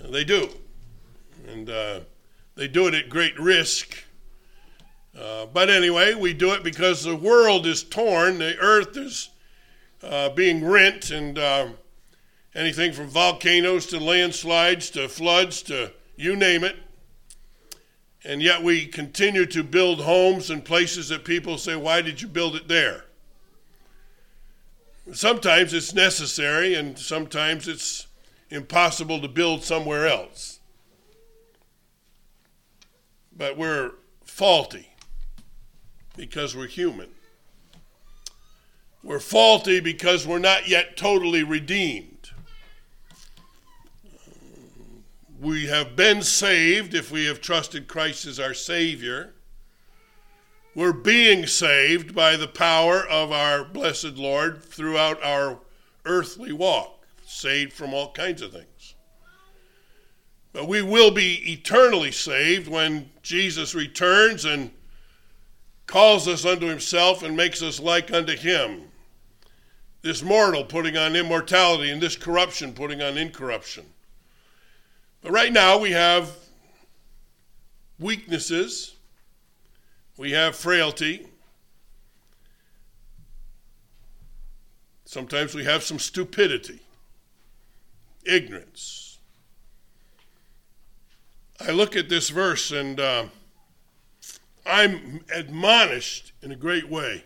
They 0.00 0.22
do. 0.22 0.48
And 1.48 1.68
uh, 1.68 2.00
they 2.54 2.68
do 2.68 2.86
it 2.86 2.94
at 2.94 3.08
great 3.08 3.36
risk 3.36 4.05
uh, 5.18 5.46
but 5.46 5.70
anyway, 5.70 6.14
we 6.14 6.34
do 6.34 6.52
it 6.52 6.62
because 6.62 7.04
the 7.04 7.16
world 7.16 7.66
is 7.66 7.82
torn, 7.82 8.38
the 8.38 8.56
earth 8.58 8.96
is 8.96 9.30
uh, 10.02 10.28
being 10.30 10.64
rent, 10.64 11.10
and 11.10 11.38
uh, 11.38 11.68
anything 12.54 12.92
from 12.92 13.08
volcanoes 13.08 13.86
to 13.86 13.98
landslides 13.98 14.90
to 14.90 15.08
floods 15.08 15.62
to 15.62 15.92
you 16.16 16.36
name 16.36 16.64
it. 16.64 16.76
And 18.24 18.42
yet 18.42 18.62
we 18.62 18.86
continue 18.86 19.46
to 19.46 19.62
build 19.62 20.00
homes 20.00 20.50
and 20.50 20.64
places 20.64 21.08
that 21.08 21.24
people 21.24 21.56
say, 21.56 21.76
Why 21.76 22.02
did 22.02 22.20
you 22.20 22.28
build 22.28 22.54
it 22.54 22.68
there? 22.68 23.04
Sometimes 25.12 25.72
it's 25.72 25.94
necessary, 25.94 26.74
and 26.74 26.98
sometimes 26.98 27.68
it's 27.68 28.08
impossible 28.50 29.20
to 29.22 29.28
build 29.28 29.62
somewhere 29.62 30.08
else. 30.08 30.58
But 33.34 33.56
we're 33.56 33.92
faulty 34.24 34.90
because 36.16 36.56
we're 36.56 36.66
human. 36.66 37.08
We're 39.02 39.20
faulty 39.20 39.80
because 39.80 40.26
we're 40.26 40.38
not 40.38 40.68
yet 40.68 40.96
totally 40.96 41.42
redeemed. 41.42 42.30
We 45.40 45.66
have 45.66 45.94
been 45.94 46.22
saved 46.22 46.94
if 46.94 47.10
we 47.10 47.26
have 47.26 47.40
trusted 47.40 47.86
Christ 47.86 48.26
as 48.26 48.40
our 48.40 48.54
Savior. 48.54 49.34
We're 50.74 50.92
being 50.92 51.46
saved 51.46 52.14
by 52.14 52.36
the 52.36 52.48
power 52.48 53.06
of 53.06 53.32
our 53.32 53.64
blessed 53.64 54.16
Lord 54.16 54.62
throughout 54.62 55.22
our 55.22 55.60
earthly 56.04 56.52
walk, 56.52 57.04
saved 57.24 57.72
from 57.72 57.94
all 57.94 58.12
kinds 58.12 58.42
of 58.42 58.52
things. 58.52 58.94
But 60.52 60.68
we 60.68 60.80
will 60.80 61.10
be 61.10 61.52
eternally 61.52 62.12
saved 62.12 62.66
when 62.66 63.10
Jesus 63.22 63.74
returns 63.74 64.46
and 64.46 64.70
calls 65.86 66.26
us 66.26 66.44
unto 66.44 66.66
himself 66.66 67.22
and 67.22 67.36
makes 67.36 67.62
us 67.62 67.80
like 67.80 68.12
unto 68.12 68.36
him. 68.36 68.82
This 70.02 70.22
mortal 70.22 70.64
putting 70.64 70.96
on 70.96 71.16
immortality 71.16 71.90
and 71.90 72.00
this 72.00 72.16
corruption 72.16 72.72
putting 72.72 73.02
on 73.02 73.16
incorruption. 73.16 73.86
But 75.22 75.32
right 75.32 75.52
now 75.52 75.78
we 75.78 75.92
have 75.92 76.32
weaknesses, 77.98 78.94
we 80.16 80.32
have 80.32 80.54
frailty. 80.54 81.26
Sometimes 85.04 85.54
we 85.54 85.64
have 85.64 85.82
some 85.82 86.00
stupidity, 86.00 86.80
ignorance. 88.24 89.18
I 91.60 91.70
look 91.70 91.96
at 91.96 92.08
this 92.08 92.28
verse 92.28 92.70
and. 92.70 92.98
Uh, 92.98 93.24
I'm 94.66 95.24
admonished 95.32 96.32
in 96.42 96.52
a 96.52 96.56
great 96.56 96.88
way. 96.88 97.24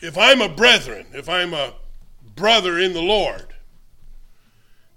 If 0.00 0.18
I'm 0.18 0.40
a 0.40 0.48
brethren, 0.48 1.06
if 1.12 1.28
I'm 1.28 1.54
a 1.54 1.74
brother 2.36 2.78
in 2.78 2.92
the 2.92 3.02
Lord, 3.02 3.54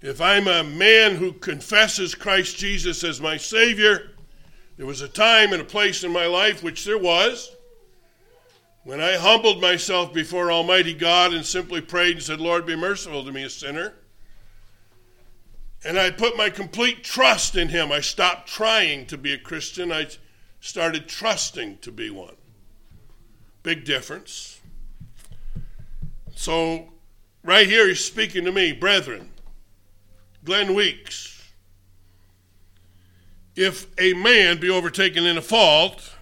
if 0.00 0.20
I'm 0.20 0.46
a 0.46 0.62
man 0.62 1.16
who 1.16 1.32
confesses 1.32 2.14
Christ 2.14 2.56
Jesus 2.56 3.02
as 3.02 3.20
my 3.20 3.36
Savior, 3.36 4.10
there 4.76 4.86
was 4.86 5.00
a 5.00 5.08
time 5.08 5.52
and 5.52 5.62
a 5.62 5.64
place 5.64 6.04
in 6.04 6.12
my 6.12 6.26
life, 6.26 6.62
which 6.62 6.84
there 6.84 6.98
was, 6.98 7.56
when 8.84 9.00
I 9.00 9.16
humbled 9.16 9.60
myself 9.60 10.14
before 10.14 10.52
Almighty 10.52 10.94
God 10.94 11.32
and 11.32 11.44
simply 11.44 11.80
prayed 11.80 12.16
and 12.16 12.22
said, 12.22 12.40
Lord, 12.40 12.64
be 12.64 12.76
merciful 12.76 13.24
to 13.24 13.32
me, 13.32 13.42
a 13.42 13.50
sinner. 13.50 13.94
And 15.88 15.98
I 15.98 16.10
put 16.10 16.36
my 16.36 16.50
complete 16.50 17.02
trust 17.02 17.56
in 17.56 17.70
him. 17.70 17.90
I 17.90 18.00
stopped 18.00 18.46
trying 18.46 19.06
to 19.06 19.16
be 19.16 19.32
a 19.32 19.38
Christian. 19.38 19.90
I 19.90 20.08
started 20.60 21.08
trusting 21.08 21.78
to 21.78 21.90
be 21.90 22.10
one. 22.10 22.36
Big 23.62 23.86
difference. 23.86 24.60
So, 26.34 26.92
right 27.42 27.66
here, 27.66 27.88
he's 27.88 28.04
speaking 28.04 28.44
to 28.44 28.52
me, 28.52 28.72
brethren. 28.72 29.30
Glenn 30.44 30.74
Weeks. 30.74 31.42
If 33.56 33.86
a 33.98 34.12
man 34.12 34.60
be 34.60 34.68
overtaken 34.68 35.24
in 35.24 35.38
a 35.38 35.42
fault, 35.42 36.14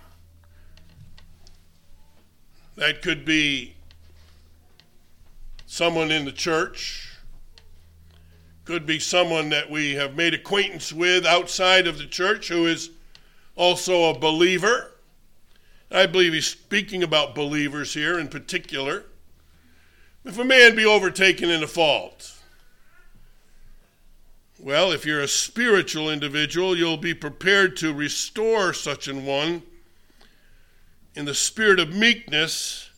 that 2.76 3.02
could 3.02 3.24
be 3.24 3.74
someone 5.66 6.12
in 6.12 6.24
the 6.24 6.30
church, 6.30 7.05
could 8.66 8.84
be 8.84 8.98
someone 8.98 9.48
that 9.48 9.70
we 9.70 9.94
have 9.94 10.16
made 10.16 10.34
acquaintance 10.34 10.92
with 10.92 11.24
outside 11.24 11.86
of 11.86 11.98
the 11.98 12.06
church 12.06 12.48
who 12.48 12.66
is 12.66 12.90
also 13.54 14.10
a 14.10 14.18
believer. 14.18 14.90
I 15.90 16.06
believe 16.06 16.32
he's 16.32 16.48
speaking 16.48 17.04
about 17.04 17.34
believers 17.34 17.94
here 17.94 18.18
in 18.18 18.26
particular. 18.26 19.04
If 20.24 20.36
a 20.36 20.44
man 20.44 20.74
be 20.74 20.84
overtaken 20.84 21.48
in 21.48 21.62
a 21.62 21.68
fault, 21.68 22.34
well, 24.58 24.90
if 24.90 25.06
you're 25.06 25.20
a 25.20 25.28
spiritual 25.28 26.10
individual, 26.10 26.76
you'll 26.76 26.96
be 26.96 27.14
prepared 27.14 27.76
to 27.78 27.94
restore 27.94 28.72
such 28.72 29.06
an 29.06 29.24
one 29.24 29.62
in 31.14 31.24
the 31.24 31.34
spirit 31.34 31.78
of 31.78 31.94
meekness, 31.94 32.90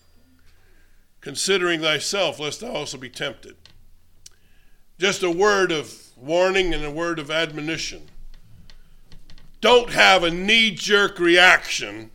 considering 1.21 1.81
thyself, 1.81 2.41
lest 2.41 2.61
thou 2.61 2.73
also 2.73 2.97
be 2.97 3.11
tempted. 3.11 3.55
Just 4.99 5.23
a 5.23 5.31
word 5.31 5.73
of 5.73 5.95
warning 6.17 6.75
and 6.75 6.85
a 6.85 6.91
word 6.91 7.19
of 7.19 7.31
admonition. 7.31 8.03
Don't 9.61 9.91
have 9.91 10.23
a 10.23 10.31
knee 10.31 10.71
jerk 10.71 11.19
reaction 11.19 12.11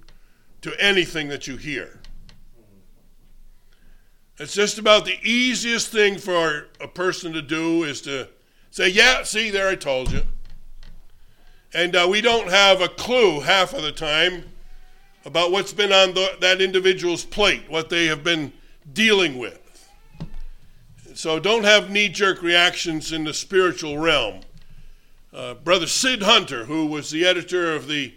to 0.61 0.73
anything 0.81 1.27
that 1.29 1.47
you 1.47 1.57
hear. 1.57 1.99
It's 4.37 4.53
just 4.53 4.77
about 4.77 5.05
the 5.05 5.17
easiest 5.23 5.89
thing 5.89 6.17
for 6.17 6.67
a 6.81 6.87
person 6.87 7.33
to 7.33 7.41
do 7.41 7.83
is 7.83 8.01
to 8.01 8.29
say, 8.71 8.89
Yeah, 8.89 9.23
see, 9.23 9.49
there 9.49 9.69
I 9.69 9.75
told 9.75 10.11
you. 10.11 10.23
And 11.73 11.95
uh, 11.95 12.07
we 12.09 12.21
don't 12.21 12.49
have 12.49 12.81
a 12.81 12.87
clue 12.87 13.41
half 13.41 13.73
of 13.73 13.83
the 13.83 13.91
time 13.91 14.45
about 15.25 15.51
what's 15.51 15.73
been 15.73 15.93
on 15.93 16.13
the, 16.13 16.35
that 16.41 16.61
individual's 16.61 17.23
plate, 17.23 17.63
what 17.69 17.89
they 17.89 18.05
have 18.07 18.23
been 18.23 18.53
dealing 18.91 19.37
with. 19.37 19.62
So 21.15 21.39
don't 21.39 21.63
have 21.63 21.91
knee 21.91 22.09
jerk 22.09 22.41
reactions 22.41 23.11
in 23.11 23.23
the 23.23 23.33
spiritual 23.33 23.97
realm. 23.99 24.41
Uh, 25.31 25.53
Brother 25.53 25.87
Sid 25.87 26.23
Hunter, 26.23 26.65
who 26.65 26.87
was 26.87 27.11
the 27.11 27.25
editor 27.25 27.75
of 27.75 27.87
the 27.87 28.13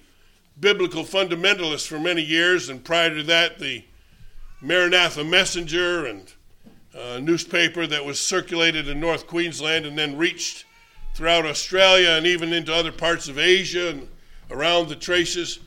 Biblical 0.59 1.05
Fundamentalist 1.05 1.87
for 1.87 1.99
many 1.99 2.23
years, 2.23 2.71
and 2.71 2.83
prior 2.83 3.15
to 3.15 3.23
that, 3.25 3.59
the 3.59 3.85
Maranatha 4.63 5.25
Messenger 5.25 6.07
and 6.07 6.33
a 6.95 7.21
newspaper 7.21 7.87
that 7.87 8.05
was 8.05 8.19
circulated 8.19 8.89
in 8.89 8.99
North 8.99 9.27
Queensland 9.27 9.85
and 9.85 9.99
then 9.99 10.17
reached 10.17 10.65
throughout 11.15 11.45
Australia 11.45 12.11
and 12.11 12.27
even 12.27 12.55
into 12.55 12.75
other 12.75 12.93
parts 12.93 13.29
of 13.29 13.39
Asia 13.39 13.91
and 13.91 14.09
around 14.51 14.89
the 14.89 14.97
traces. 14.97 15.59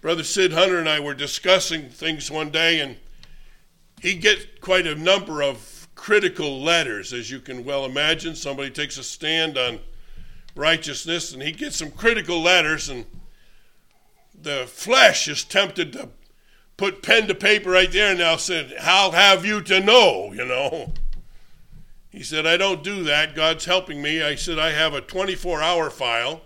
Brother 0.00 0.24
Sid 0.24 0.52
Hunter 0.52 0.78
and 0.78 0.88
I 0.88 1.00
were 1.00 1.14
discussing 1.14 1.90
things 1.90 2.30
one 2.30 2.50
day, 2.50 2.80
and 2.80 2.96
he 4.00 4.14
get 4.14 4.60
quite 4.62 4.86
a 4.86 4.94
number 4.94 5.42
of 5.42 5.71
critical 6.02 6.60
letters, 6.60 7.12
as 7.12 7.30
you 7.30 7.38
can 7.38 7.64
well 7.64 7.84
imagine. 7.84 8.34
Somebody 8.34 8.70
takes 8.70 8.98
a 8.98 9.04
stand 9.04 9.56
on 9.56 9.78
righteousness, 10.56 11.32
and 11.32 11.40
he 11.40 11.52
gets 11.52 11.76
some 11.76 11.92
critical 11.92 12.42
letters, 12.42 12.88
and 12.88 13.06
the 14.34 14.64
flesh 14.66 15.28
is 15.28 15.44
tempted 15.44 15.92
to 15.92 16.08
put 16.76 17.02
pen 17.02 17.28
to 17.28 17.36
paper 17.36 17.70
right 17.70 17.92
there 17.92 18.10
and 18.10 18.18
now 18.18 18.34
said, 18.34 18.74
How 18.80 19.12
have 19.12 19.46
you 19.46 19.62
to 19.62 19.78
know? 19.78 20.32
You 20.32 20.44
know. 20.44 20.92
He 22.10 22.24
said, 22.24 22.48
I 22.48 22.56
don't 22.56 22.82
do 22.82 23.04
that. 23.04 23.36
God's 23.36 23.64
helping 23.64 24.02
me. 24.02 24.24
I 24.24 24.34
said, 24.34 24.58
I 24.58 24.72
have 24.72 24.94
a 24.94 25.00
24 25.00 25.62
hour 25.62 25.88
file. 25.88 26.40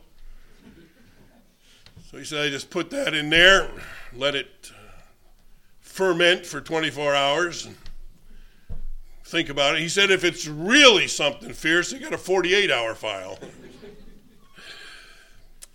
So 2.10 2.18
he 2.18 2.25
said, 2.25 2.44
I 2.44 2.50
just 2.50 2.68
put 2.68 2.90
that 2.90 3.14
in 3.14 3.30
there, 3.30 3.70
let 4.14 4.34
it 4.34 4.70
ferment 5.80 6.44
for 6.44 6.60
24 6.60 7.14
hours, 7.14 7.68
think 9.26 9.49
about 9.49 9.75
it. 9.75 9.83
He 9.83 9.88
said, 9.88 10.11
if 10.11 10.25
it's 10.25 10.47
really 10.47 11.09
something 11.09 11.52
fierce, 11.52 11.90
they 11.90 11.99
got 11.99 12.12
a 12.12 12.18
48 12.18 12.71
hour 12.71 12.95
file. 12.95 13.38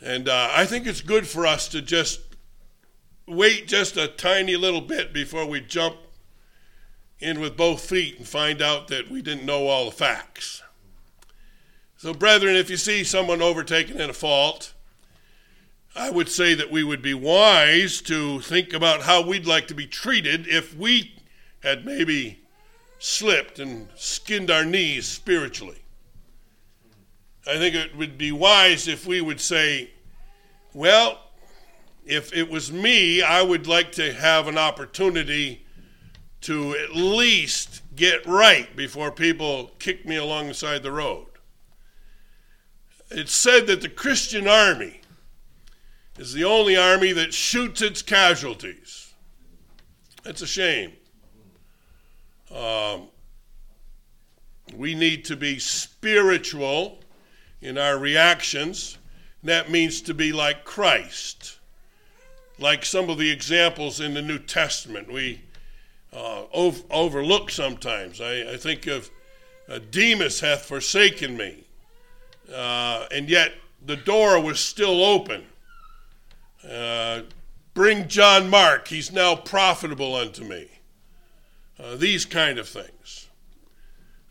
And 0.02 0.30
uh, 0.30 0.50
I 0.52 0.66
think 0.66 0.88
it's 0.88 1.02
good 1.02 1.28
for 1.28 1.46
us 1.46 1.68
to 1.70 1.82
just 1.82 2.22
wait 3.28 3.68
just 3.68 3.98
a 3.98 4.08
tiny 4.08 4.56
little 4.56 4.82
bit 4.82 5.14
before 5.14 5.46
we 5.46 5.62
jump 5.62 5.98
in 7.20 7.40
with 7.40 7.56
both 7.56 7.82
feet 7.82 8.18
and 8.18 8.28
find 8.28 8.62
out 8.62 8.88
that 8.88 9.12
we 9.12 9.22
didn't 9.22 9.46
know 9.46 9.68
all 9.68 9.86
the 9.86 9.92
facts. 9.92 10.64
So, 11.98 12.16
brethren, 12.16 12.56
if 12.56 12.70
you 12.70 12.78
see 12.78 13.04
someone 13.04 13.44
overtaken 13.44 14.02
in 14.02 14.10
a 14.10 14.14
fault, 14.14 14.74
I 15.96 16.10
would 16.10 16.30
say 16.30 16.56
that 16.56 16.72
we 16.72 16.84
would 16.84 17.04
be 17.04 17.14
wise 17.14 18.02
to 18.04 18.40
think 18.40 18.74
about 18.74 19.04
how 19.04 19.22
we'd 19.22 19.46
like 19.46 19.68
to 19.68 19.76
be 19.76 19.86
treated 19.86 20.48
if 20.48 20.76
we 20.76 21.14
had 21.62 21.86
maybe 21.86 22.41
slipped 23.02 23.58
and 23.58 23.88
skinned 23.96 24.52
our 24.52 24.64
knees 24.64 25.08
spiritually. 25.08 25.82
I 27.48 27.58
think 27.58 27.74
it 27.74 27.98
would 27.98 28.16
be 28.16 28.32
wise 28.32 28.88
if 28.88 29.08
we 29.08 29.22
would 29.22 29.42
say, 29.42 29.90
well, 30.72 31.20
if 32.06 32.32
it 32.32 32.48
was 32.48 32.72
me, 32.72 33.24
I 33.24 33.42
would 33.42 33.66
like 33.66 33.92
to 33.94 34.14
have 34.14 34.48
an 34.48 34.58
opportunity 34.58 35.66
to 36.42 36.76
at 36.76 36.96
least 36.96 37.82
get 37.96 38.24
right 38.28 38.76
before 38.76 39.12
people 39.12 39.72
kick 39.80 40.06
me 40.06 40.18
alongside 40.18 40.84
the 40.84 40.92
the 40.92 40.92
road. 40.92 41.26
It's 43.10 43.34
said 43.34 43.66
that 43.66 43.82
the 43.82 43.90
Christian 43.90 44.48
army 44.48 45.02
is 46.20 46.34
the 46.34 46.44
only 46.44 46.78
army 46.78 47.14
that 47.14 47.34
shoots 47.34 47.82
its 47.82 48.04
casualties. 48.04 49.14
It's 50.24 50.44
a 50.44 50.48
shame. 50.48 50.94
Um, 52.54 53.08
we 54.76 54.96
need 54.96 55.26
to 55.26 55.36
be 55.36 55.60
spiritual 55.60 57.00
in 57.62 57.78
our 57.78 57.98
reactions. 57.98 58.98
That 59.44 59.70
means 59.70 60.02
to 60.04 60.14
be 60.14 60.32
like 60.32 60.66
Christ. 60.66 61.60
Like 62.60 62.86
some 62.86 63.10
of 63.10 63.18
the 63.18 63.32
examples 63.32 64.00
in 64.00 64.14
the 64.14 64.22
New 64.22 64.40
Testament, 64.40 65.12
we 65.12 65.42
uh, 66.14 66.44
ov- 66.54 66.84
overlook 66.92 67.50
sometimes. 67.50 68.22
I, 68.22 68.54
I 68.54 68.58
think 68.58 68.88
of 68.88 69.10
uh, 69.70 69.80
Demas 69.90 70.40
hath 70.40 70.66
forsaken 70.66 71.38
me, 71.38 71.64
uh, 72.54 73.08
and 73.12 73.30
yet 73.30 73.54
the 73.86 73.96
door 73.96 74.40
was 74.42 74.60
still 74.60 75.04
open. 75.04 75.44
Uh, 76.70 77.22
bring 77.74 78.08
John 78.08 78.50
Mark, 78.50 78.88
he's 78.90 79.12
now 79.12 79.36
profitable 79.36 80.14
unto 80.14 80.44
me. 80.44 80.68
Uh, 81.82 81.96
these 81.96 82.26
kind 82.26 82.60
of 82.60 82.70
things. 82.70 83.28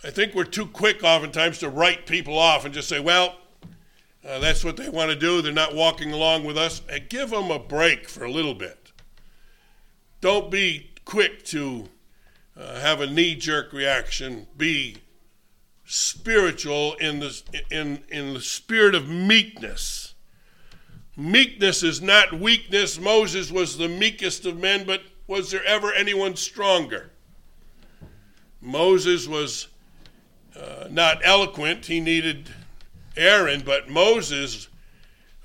I 0.04 0.10
think 0.10 0.34
we're 0.34 0.44
too 0.44 0.66
quick 0.66 1.02
oftentimes 1.02 1.58
to 1.58 1.68
write 1.68 2.06
people 2.06 2.38
off 2.38 2.64
and 2.64 2.72
just 2.72 2.88
say, 2.88 3.00
well, 3.00 3.36
uh, 4.26 4.38
that's 4.38 4.64
what 4.64 4.76
they 4.76 4.88
want 4.88 5.10
to 5.10 5.16
do. 5.16 5.42
They're 5.42 5.52
not 5.52 5.74
walking 5.74 6.12
along 6.12 6.44
with 6.44 6.56
us. 6.56 6.80
And 6.88 7.08
give 7.08 7.30
them 7.30 7.50
a 7.50 7.58
break 7.58 8.08
for 8.08 8.24
a 8.24 8.30
little 8.30 8.54
bit. 8.54 8.92
Don't 10.20 10.50
be 10.50 10.90
quick 11.04 11.44
to 11.46 11.88
uh, 12.58 12.78
have 12.80 13.00
a 13.00 13.06
knee 13.06 13.34
jerk 13.34 13.72
reaction. 13.72 14.46
Be 14.56 14.98
spiritual 15.84 16.94
in 16.94 17.18
the, 17.18 17.42
in, 17.70 18.02
in 18.10 18.34
the 18.34 18.40
spirit 18.40 18.94
of 18.94 19.08
meekness. 19.08 20.14
Meekness 21.16 21.82
is 21.82 22.00
not 22.00 22.38
weakness. 22.38 23.00
Moses 23.00 23.50
was 23.50 23.76
the 23.76 23.88
meekest 23.88 24.46
of 24.46 24.56
men, 24.56 24.84
but 24.86 25.02
was 25.26 25.50
there 25.50 25.64
ever 25.64 25.92
anyone 25.92 26.36
stronger? 26.36 27.10
Moses 28.60 29.26
was 29.26 29.68
uh, 30.56 30.88
not 30.90 31.20
eloquent. 31.24 31.86
He 31.86 32.00
needed 32.00 32.50
Aaron, 33.16 33.62
but 33.64 33.88
Moses, 33.88 34.68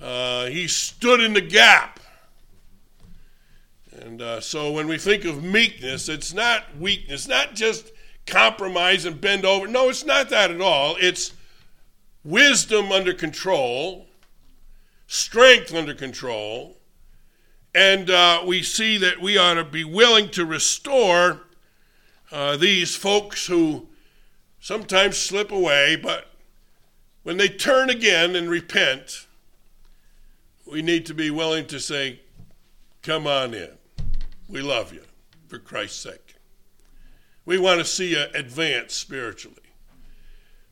uh, 0.01 0.45
he 0.45 0.67
stood 0.67 1.21
in 1.21 1.33
the 1.33 1.41
gap. 1.41 1.99
And 4.01 4.21
uh, 4.21 4.41
so 4.41 4.71
when 4.71 4.87
we 4.87 4.97
think 4.97 5.23
of 5.23 5.43
meekness, 5.43 6.09
it's 6.09 6.33
not 6.33 6.77
weakness, 6.77 7.27
not 7.27 7.55
just 7.55 7.91
compromise 8.25 9.05
and 9.05 9.21
bend 9.21 9.45
over. 9.45 9.67
No, 9.67 9.89
it's 9.89 10.05
not 10.05 10.29
that 10.29 10.51
at 10.51 10.61
all. 10.61 10.97
It's 10.99 11.31
wisdom 12.23 12.91
under 12.91 13.13
control, 13.13 14.07
strength 15.07 15.73
under 15.73 15.93
control, 15.93 16.77
and 17.73 18.09
uh, 18.09 18.41
we 18.45 18.63
see 18.63 18.97
that 18.97 19.21
we 19.21 19.37
ought 19.37 19.55
to 19.55 19.63
be 19.63 19.83
willing 19.83 20.29
to 20.29 20.45
restore 20.45 21.41
uh, 22.31 22.57
these 22.57 22.95
folks 22.95 23.45
who 23.47 23.87
sometimes 24.59 25.17
slip 25.17 25.51
away, 25.51 25.95
but 25.95 26.27
when 27.23 27.37
they 27.37 27.47
turn 27.47 27.89
again 27.89 28.35
and 28.35 28.49
repent, 28.49 29.27
we 30.65 30.81
need 30.81 31.05
to 31.05 31.13
be 31.13 31.29
willing 31.29 31.65
to 31.67 31.79
say, 31.79 32.19
Come 33.01 33.27
on 33.27 33.53
in. 33.53 33.69
We 34.49 34.61
love 34.61 34.91
you 34.91 35.03
for 35.47 35.59
Christ's 35.59 35.99
sake. 35.99 36.35
We 37.45 37.59
want 37.59 37.79
to 37.79 37.85
see 37.85 38.11
you 38.11 38.25
advance 38.33 38.95
spiritually. 38.95 39.57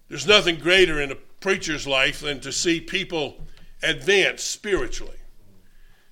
There's 0.09 0.25
nothing 0.25 0.57
greater 0.57 0.99
in 0.99 1.11
a 1.11 1.15
preacher's 1.15 1.85
life 1.85 2.21
than 2.21 2.39
to 2.39 2.51
see 2.51 2.81
people 2.81 3.37
advance 3.83 4.41
spiritually. 4.41 5.17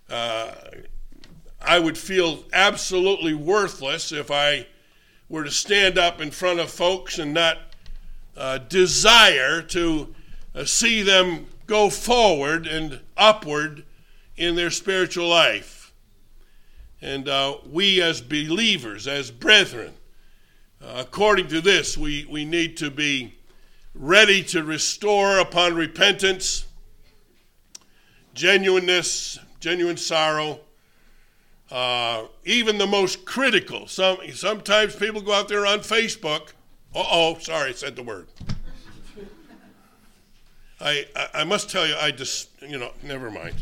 Uh, 0.10 0.52
I 1.60 1.80
would 1.80 1.98
feel 1.98 2.44
absolutely 2.54 3.34
worthless 3.34 4.12
if 4.12 4.30
I 4.30 4.68
were 5.32 5.46
to 5.46 5.52
stand 5.52 5.98
up 5.98 6.20
in 6.20 6.30
front 6.30 6.60
of 6.60 6.70
folks 6.70 7.18
and 7.18 7.34
not 7.34 7.58
uh, 8.36 8.58
desire 8.58 9.62
to 9.62 10.14
uh, 10.54 10.66
see 10.66 11.02
them 11.02 11.48
go 11.68 11.90
forward 11.90 12.68
and 12.68 13.00
upward 13.16 13.86
in 14.36 14.56
their 14.56 14.70
spiritual 14.70 15.30
life. 15.30 15.94
And 17.02 17.30
uh, 17.30 17.56
we, 17.66 18.02
as 18.02 18.20
believers, 18.20 19.08
as 19.08 19.32
brethren, 19.32 19.94
uh, 20.84 20.96
according 20.98 21.48
to 21.48 21.62
this, 21.62 21.98
we, 21.98 22.28
we 22.30 22.44
need 22.44 22.76
to 22.78 22.92
be 22.92 23.34
ready 23.96 24.44
to 24.44 24.64
restore 24.64 25.40
upon 25.40 25.76
repentance, 25.76 26.66
genuineness, 28.34 29.40
genuine 29.62 29.98
sorrow. 29.98 30.60
Uh, 31.72 32.26
even 32.44 32.78
the 32.78 32.86
most 32.86 33.24
critical. 33.26 33.88
Some 33.88 34.18
sometimes 34.34 34.96
people 34.96 35.22
go 35.22 35.34
out 35.34 35.48
there 35.48 35.66
on 35.66 35.80
Facebook. 35.80 36.50
Uh 36.94 37.06
oh, 37.10 37.38
sorry, 37.40 37.70
I 37.70 37.74
said 37.74 37.96
the 37.96 38.04
word. 38.04 38.28
I, 40.82 41.06
I, 41.16 41.28
I 41.36 41.44
must 41.44 41.70
tell 41.70 41.88
you, 41.88 41.96
I 41.96 42.12
just, 42.12 42.50
you 42.62 42.78
know, 42.78 42.92
never 43.04 43.30
mind. 43.30 43.56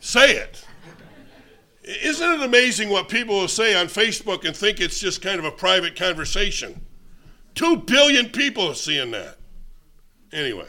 Say 0.00 0.36
it. 0.36 0.64
Isn't 1.84 2.40
it 2.40 2.42
amazing 2.42 2.88
what 2.88 3.08
people 3.08 3.34
will 3.36 3.48
say 3.48 3.74
on 3.74 3.86
Facebook 3.86 4.44
and 4.44 4.56
think 4.56 4.80
it's 4.80 4.98
just 4.98 5.22
kind 5.22 5.38
of 5.38 5.44
a 5.44 5.50
private 5.50 5.96
conversation? 5.96 6.80
Two 7.54 7.76
billion 7.78 8.30
people 8.30 8.70
are 8.70 8.74
seeing 8.74 9.10
that. 9.12 9.36
Anyway, 10.32 10.68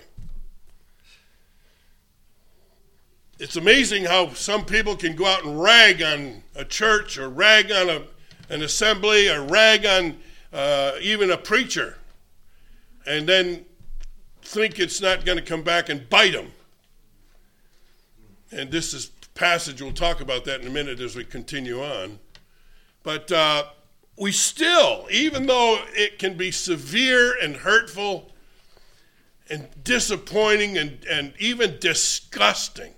it's 3.39 3.56
amazing 3.56 4.04
how 4.04 4.34
some 4.34 4.65
people 4.65 4.95
can 4.95 5.15
go 5.15 5.25
out 5.25 5.45
and 5.45 5.62
rag 5.62 6.02
on 6.04 6.43
a 6.56 6.65
church 6.65 7.17
or 7.17 7.30
rag 7.30 7.71
on 7.71 7.89
a, 7.89 8.04
an 8.49 8.62
assembly 8.62 9.30
or 9.30 9.43
rag 9.43 9.86
on 9.86 10.17
uh, 10.52 10.91
even 11.02 11.32
a 11.32 11.38
preacher 11.38 11.97
and 13.06 13.28
then 13.28 13.65
think 14.41 14.78
it's 14.80 15.02
not 15.02 15.25
going 15.25 15.38
to 15.38 15.43
come 15.43 15.63
back 15.63 15.89
and 15.89 16.10
bite 16.10 16.34
them. 16.34 16.52
And 18.52 18.71
this 18.71 18.93
is 18.93 19.12
passage, 19.36 19.82
we'll 19.82 19.93
talk 19.93 20.19
about 20.19 20.43
that 20.45 20.60
in 20.60 20.67
a 20.67 20.71
minute 20.71 20.99
as 20.99 21.15
we 21.15 21.23
continue 21.23 21.82
on. 21.82 22.19
But 23.04 23.32
uh, 23.32 23.65
we 24.17 24.34
still, 24.34 25.08
even 25.10 25.45
though 25.45 25.82
it 25.93 26.19
can 26.19 26.36
be 26.36 26.52
severe 26.52 27.38
and 27.41 27.56
hurtful 27.56 28.32
and 29.49 29.67
disappointing 29.84 30.78
and, 30.78 31.06
and 31.10 31.34
even 31.39 31.78
disgusting, 31.80 32.93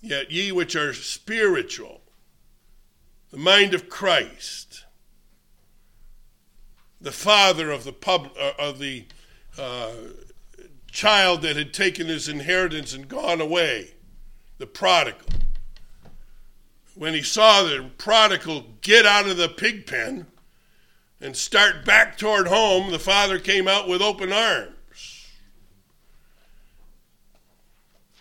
yet 0.00 0.30
ye 0.30 0.52
which 0.52 0.76
are 0.76 0.92
spiritual, 0.92 2.00
the 3.30 3.36
mind 3.36 3.74
of 3.74 3.88
Christ, 3.88 4.84
the 7.00 7.12
father 7.12 7.70
of 7.70 7.84
the 7.84 7.92
pub, 7.92 8.30
uh, 8.38 8.52
of 8.58 8.78
the 8.78 9.04
uh, 9.58 9.92
child 10.90 11.42
that 11.42 11.56
had 11.56 11.74
taken 11.74 12.06
his 12.06 12.28
inheritance 12.28 12.94
and 12.94 13.08
gone 13.08 13.40
away, 13.40 13.94
the 14.58 14.66
prodigal. 14.66 15.28
When 16.94 17.12
he 17.12 17.22
saw 17.22 17.62
the 17.62 17.90
prodigal 17.98 18.64
get 18.80 19.04
out 19.04 19.28
of 19.28 19.36
the 19.36 19.48
pig 19.48 19.86
pen 19.86 20.26
and 21.20 21.36
start 21.36 21.84
back 21.84 22.16
toward 22.16 22.46
home, 22.46 22.90
the 22.90 22.98
father 22.98 23.38
came 23.38 23.68
out 23.68 23.88
with 23.88 24.00
open 24.00 24.32
arms. 24.32 24.75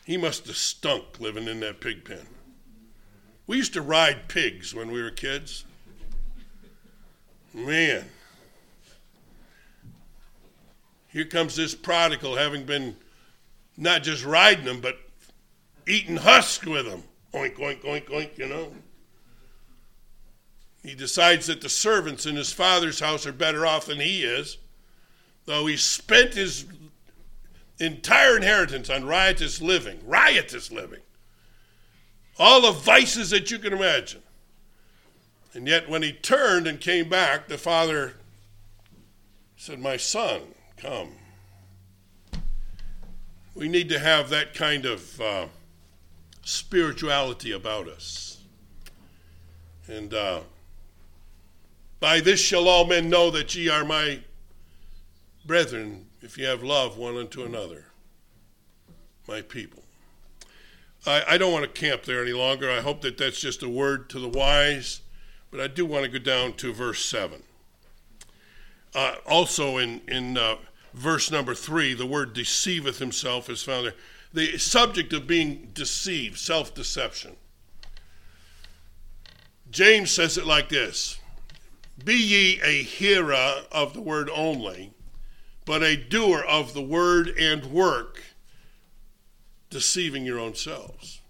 He 0.06 0.18
must 0.18 0.46
have 0.46 0.56
stunk 0.56 1.20
living 1.20 1.48
in 1.48 1.60
that 1.62 1.82
pig 1.82 2.06
pen. 2.06 2.28
We 3.48 3.58
used 3.58 3.74
to 3.74 3.82
ride 3.82 4.28
pigs 4.28 4.74
when 4.74 4.92
we 4.92 5.02
were 5.02 5.10
kids. 5.10 5.66
Man. 7.54 8.06
Here 11.08 11.26
comes 11.26 11.56
this 11.56 11.74
prodigal 11.74 12.36
having 12.36 12.66
been 12.66 12.96
not 13.78 14.04
just 14.04 14.24
riding 14.24 14.66
them, 14.66 14.80
but 14.80 14.98
eating 15.88 16.18
husk 16.18 16.66
with 16.66 16.86
them. 16.86 17.04
Oink, 17.34 17.56
oink, 17.56 17.82
oink, 17.82 18.10
oink, 18.10 18.38
you 18.38 18.48
know. 18.48 18.74
He 20.84 20.94
decides 20.94 21.48
that 21.48 21.62
the 21.62 21.70
servants 21.70 22.28
in 22.28 22.36
his 22.36 22.52
father's 22.52 23.00
house 23.00 23.26
are 23.26 23.32
better 23.32 23.66
off 23.66 23.88
than 23.88 24.00
he 24.00 24.24
is, 24.24 24.58
though 25.46 25.66
he 25.66 25.78
spent 25.78 26.36
his 26.36 26.66
entire 27.80 28.38
inheritance 28.38 28.90
on 28.90 29.06
riotous 29.06 29.62
living, 29.62 30.00
riotous 30.06 30.72
living. 30.72 31.02
All 32.38 32.62
the 32.62 32.72
vices 32.72 33.30
that 33.30 33.52
you 33.52 33.60
can 33.60 33.74
imagine. 33.74 34.22
And 35.54 35.68
yet, 35.68 35.90
when 35.90 36.04
he 36.04 36.12
turned 36.12 36.68
and 36.68 36.82
came 36.82 37.08
back, 37.08 37.48
the 37.48 37.58
father 37.58 38.14
said, 39.56 39.80
My 39.80 39.96
son, 39.96 40.42
come. 40.76 41.12
We 43.54 43.70
need 43.70 43.88
to 43.90 44.00
have 44.00 44.30
that 44.32 44.54
kind 44.54 44.86
of 44.86 45.22
uh, 45.22 45.46
spirituality 46.44 47.54
about 47.54 47.88
us. 47.88 48.42
And 49.88 50.14
uh, 50.14 50.42
by 52.02 52.20
this 52.20 52.42
shall 52.42 52.68
all 52.68 52.86
men 52.86 53.10
know 53.10 53.32
that 53.32 53.56
ye 53.56 53.70
are 53.70 53.86
my 53.86 54.20
brethren, 55.46 56.08
if 56.26 56.40
you 56.40 56.46
have 56.48 56.64
love 56.64 56.98
one 56.98 57.16
unto 57.16 57.44
another, 57.44 57.86
my 59.28 59.42
people. 59.44 59.84
I, 61.06 61.24
I 61.30 61.38
don't 61.38 61.54
want 61.54 61.64
to 61.64 61.82
camp 61.82 62.04
there 62.04 62.20
any 62.20 62.34
longer. 62.34 62.70
I 62.70 62.82
hope 62.82 63.02
that 63.02 63.20
that's 63.20 63.40
just 63.40 63.62
a 63.62 63.70
word 63.70 64.10
to 64.10 64.20
the 64.20 64.28
wise, 64.28 65.02
but 65.52 65.60
I 65.60 65.68
do 65.68 65.86
want 65.86 66.04
to 66.04 66.10
go 66.10 66.18
down 66.18 66.54
to 66.54 66.74
verse 66.74 67.06
7. 67.06 67.44
Uh, 68.96 69.16
also, 69.28 69.78
in, 69.78 70.02
in 70.08 70.36
uh, 70.36 70.56
verse 70.96 71.30
number 71.30 71.54
3, 71.54 71.94
the 71.94 72.08
word 72.08 72.34
deceiveth 72.34 72.98
himself 72.98 73.48
is 73.48 73.62
found 73.62 73.86
there 73.86 73.94
the 74.34 74.58
subject 74.58 75.14
of 75.14 75.28
being 75.28 75.70
deceived, 75.74 76.40
self 76.40 76.74
deception. 76.74 77.36
James 79.70 80.12
says 80.12 80.38
it 80.38 80.46
like 80.46 80.70
this 80.70 81.20
Be 82.04 82.16
ye 82.16 82.60
a 82.62 82.82
hearer 82.82 83.64
of 83.72 83.94
the 83.94 84.02
word 84.02 84.30
only, 84.34 84.92
but 85.66 85.84
a 85.84 85.98
doer 85.98 86.44
of 86.48 86.74
the 86.74 86.82
word 86.82 87.30
and 87.30 87.66
work, 87.66 88.22
deceiving 89.70 90.26
your 90.26 90.40
own 90.40 90.56
selves. 90.56 91.22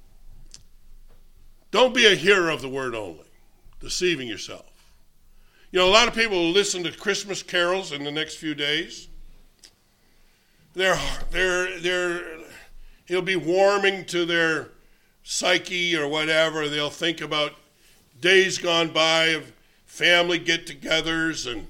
Don't 1.71 1.93
be 1.93 2.05
a 2.05 2.15
hearer 2.15 2.49
of 2.49 2.61
the 2.61 2.69
word 2.69 2.93
only, 2.95 3.25
deceiving 3.79 4.27
yourself. 4.27 4.71
You 5.71 5.79
know, 5.79 5.89
a 5.89 5.91
lot 5.91 6.07
of 6.07 6.13
people 6.13 6.37
will 6.37 6.51
listen 6.51 6.83
to 6.83 6.91
Christmas 6.91 7.43
carols 7.43 7.91
in 7.91 8.03
the 8.03 8.11
next 8.11 8.35
few 8.35 8.55
days. 8.55 9.07
They're, 10.73 10.99
they're, 11.31 11.79
they're 11.79 12.37
He'll 13.05 13.21
be 13.21 13.35
warming 13.35 14.05
to 14.05 14.25
their 14.25 14.69
psyche 15.23 15.95
or 15.95 16.07
whatever. 16.07 16.67
They'll 16.67 16.89
think 16.89 17.21
about 17.21 17.53
days 18.19 18.57
gone 18.57 18.89
by 18.89 19.25
of 19.25 19.53
family 19.85 20.39
get-togethers 20.39 21.51
and 21.51 21.67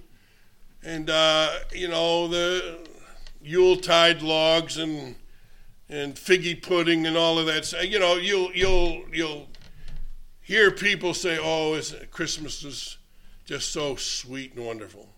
and 0.86 1.10
uh, 1.10 1.50
you 1.74 1.88
know 1.88 2.28
the 2.28 2.78
Yuletide 3.41 4.21
logs 4.21 4.78
and 4.78 5.15
and 5.89 6.15
figgy 6.15 6.62
pudding 6.62 7.06
and 7.06 7.17
all 7.17 7.38
of 7.38 7.48
that. 7.48 7.74
You 7.89 8.00
know, 8.00 8.15
you'll 8.15 8.52
you'll 8.54 9.04
you'll 9.12 9.48
hear 10.41 10.71
people 10.71 11.13
say, 11.13 11.38
"Oh, 11.41 11.80
Christmas 12.12 12.63
is 12.63 12.98
just 13.45 13.74
so 13.74 13.95
sweet 13.95 14.54
and 14.56 14.65
wonderful," 14.65 15.10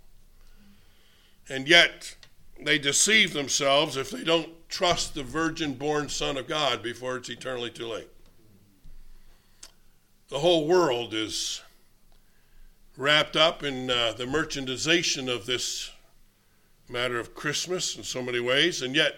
and 1.49 1.67
yet 1.67 2.15
they 2.59 2.79
deceive 2.79 3.33
themselves 3.33 3.97
if 3.97 4.09
they 4.09 4.23
don't 4.23 4.49
trust 4.69 5.13
the 5.13 5.23
virgin 5.23 5.73
born 5.73 6.09
Son 6.09 6.37
of 6.37 6.47
God 6.47 6.81
before 6.81 7.17
it's 7.17 7.29
eternally 7.29 7.69
too 7.69 7.87
late. 7.87 8.09
The 10.29 10.39
whole 10.39 10.67
world 10.67 11.13
is 11.13 11.61
wrapped 12.97 13.35
up 13.35 13.63
in 13.63 13.91
uh, 13.91 14.13
the 14.17 14.25
merchandisation 14.25 15.33
of 15.33 15.45
this 15.45 15.91
matter 16.89 17.19
of 17.19 17.35
Christmas 17.35 17.95
in 17.95 18.03
so 18.03 18.21
many 18.21 18.39
ways, 18.39 18.81
and 18.81 18.95
yet 18.95 19.15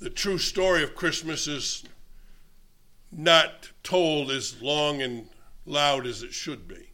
the 0.00 0.10
true 0.10 0.38
story 0.38 0.82
of 0.82 0.94
Christmas 0.94 1.48
is 1.48 1.84
not 3.10 3.70
told 3.82 4.30
as 4.30 4.60
long 4.60 5.00
and 5.00 5.28
loud 5.64 6.06
as 6.06 6.22
it 6.22 6.32
should 6.32 6.68
be. 6.68 6.90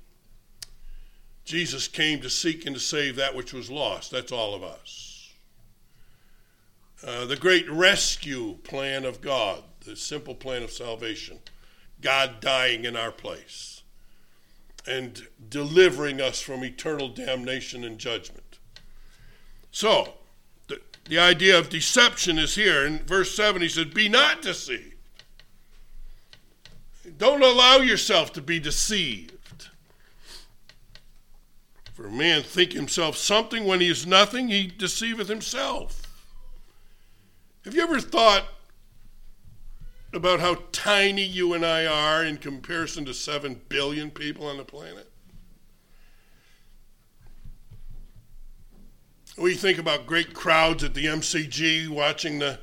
Jesus 1.44 1.88
came 1.88 2.20
to 2.20 2.30
seek 2.30 2.66
and 2.66 2.76
to 2.76 2.80
save 2.80 3.16
that 3.16 3.34
which 3.34 3.52
was 3.52 3.70
lost. 3.70 4.10
That's 4.10 4.32
all 4.32 4.54
of 4.54 4.62
us. 4.62 5.32
Uh, 7.04 7.24
the 7.24 7.36
great 7.36 7.68
rescue 7.70 8.58
plan 8.64 9.04
of 9.04 9.20
God, 9.20 9.62
the 9.84 9.96
simple 9.96 10.34
plan 10.34 10.62
of 10.62 10.70
salvation, 10.70 11.38
God 12.00 12.40
dying 12.40 12.84
in 12.84 12.96
our 12.96 13.12
place 13.12 13.77
and 14.88 15.26
delivering 15.48 16.20
us 16.20 16.40
from 16.40 16.64
eternal 16.64 17.08
damnation 17.08 17.84
and 17.84 17.98
judgment. 17.98 18.58
So, 19.70 20.14
the, 20.68 20.80
the 21.08 21.18
idea 21.18 21.58
of 21.58 21.68
deception 21.68 22.38
is 22.38 22.54
here. 22.54 22.86
In 22.86 23.00
verse 23.00 23.34
7, 23.34 23.60
he 23.60 23.68
said, 23.68 23.92
Be 23.92 24.08
not 24.08 24.42
deceived. 24.42 24.94
Don't 27.16 27.42
allow 27.42 27.78
yourself 27.78 28.32
to 28.34 28.42
be 28.42 28.58
deceived. 28.58 29.32
For 31.94 32.06
a 32.06 32.12
man 32.12 32.42
think 32.42 32.72
himself 32.72 33.16
something 33.16 33.64
when 33.64 33.80
he 33.80 33.88
is 33.88 34.06
nothing, 34.06 34.48
he 34.48 34.68
deceiveth 34.68 35.28
himself. 35.28 36.02
Have 37.64 37.74
you 37.74 37.82
ever 37.82 38.00
thought 38.00 38.44
about 40.12 40.40
how 40.40 40.58
tiny 40.72 41.24
you 41.24 41.54
and 41.54 41.64
I 41.64 41.86
are 41.86 42.24
in 42.24 42.38
comparison 42.38 43.04
to 43.04 43.14
7 43.14 43.60
billion 43.68 44.10
people 44.10 44.46
on 44.46 44.56
the 44.56 44.64
planet? 44.64 45.10
We 49.36 49.54
think 49.54 49.78
about 49.78 50.06
great 50.06 50.34
crowds 50.34 50.82
at 50.82 50.94
the 50.94 51.06
MCG 51.06 51.88
watching 51.88 52.40
the 52.40 52.58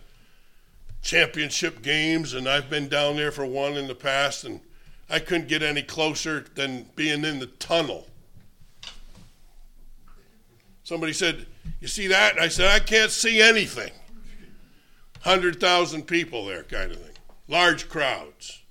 championship 1.02 1.82
games, 1.82 2.34
and 2.34 2.50
I've 2.50 2.70
been 2.70 2.90
down 2.90 3.16
there 3.16 3.32
for 3.32 3.46
one 3.46 3.74
in 3.74 3.88
the 3.88 3.96
past, 3.96 4.44
and 4.44 4.60
I 5.10 5.20
couldn't 5.20 5.48
get 5.48 5.62
any 5.62 5.84
closer 5.84 6.46
than 6.56 6.88
being 6.96 7.24
in 7.24 7.40
the 7.40 7.46
tunnel. 7.46 8.08
Somebody 10.84 11.14
said, 11.14 11.46
You 11.80 11.88
see 11.88 12.08
that? 12.08 12.40
I 12.40 12.48
said, 12.48 12.68
I 12.68 12.80
can't 12.80 13.12
see 13.12 13.42
anything. 13.42 13.92
100,000 15.24 16.04
people 16.04 16.46
there, 16.46 16.64
kind 16.64 16.92
of 16.92 17.00
thing. 17.00 17.15
Large 17.48 17.90
crowds. 17.90 18.62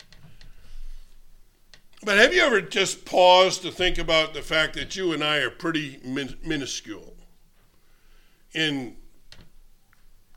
But 2.02 2.18
have 2.18 2.34
you 2.34 2.42
ever 2.42 2.60
just 2.60 3.04
paused 3.04 3.62
to 3.62 3.70
think 3.70 3.98
about 3.98 4.34
the 4.34 4.42
fact 4.42 4.74
that 4.74 4.94
you 4.94 5.12
and 5.12 5.24
I 5.24 5.38
are 5.38 5.50
pretty 5.50 6.00
min- 6.04 6.36
minuscule 6.44 7.16
in 8.52 8.96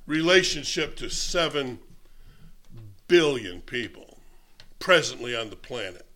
relationship 0.05 0.95
to 0.97 1.09
7 1.09 1.79
billion 3.07 3.61
people 3.61 4.19
presently 4.79 5.35
on 5.35 5.49
the 5.49 5.55
planet? 5.55 6.07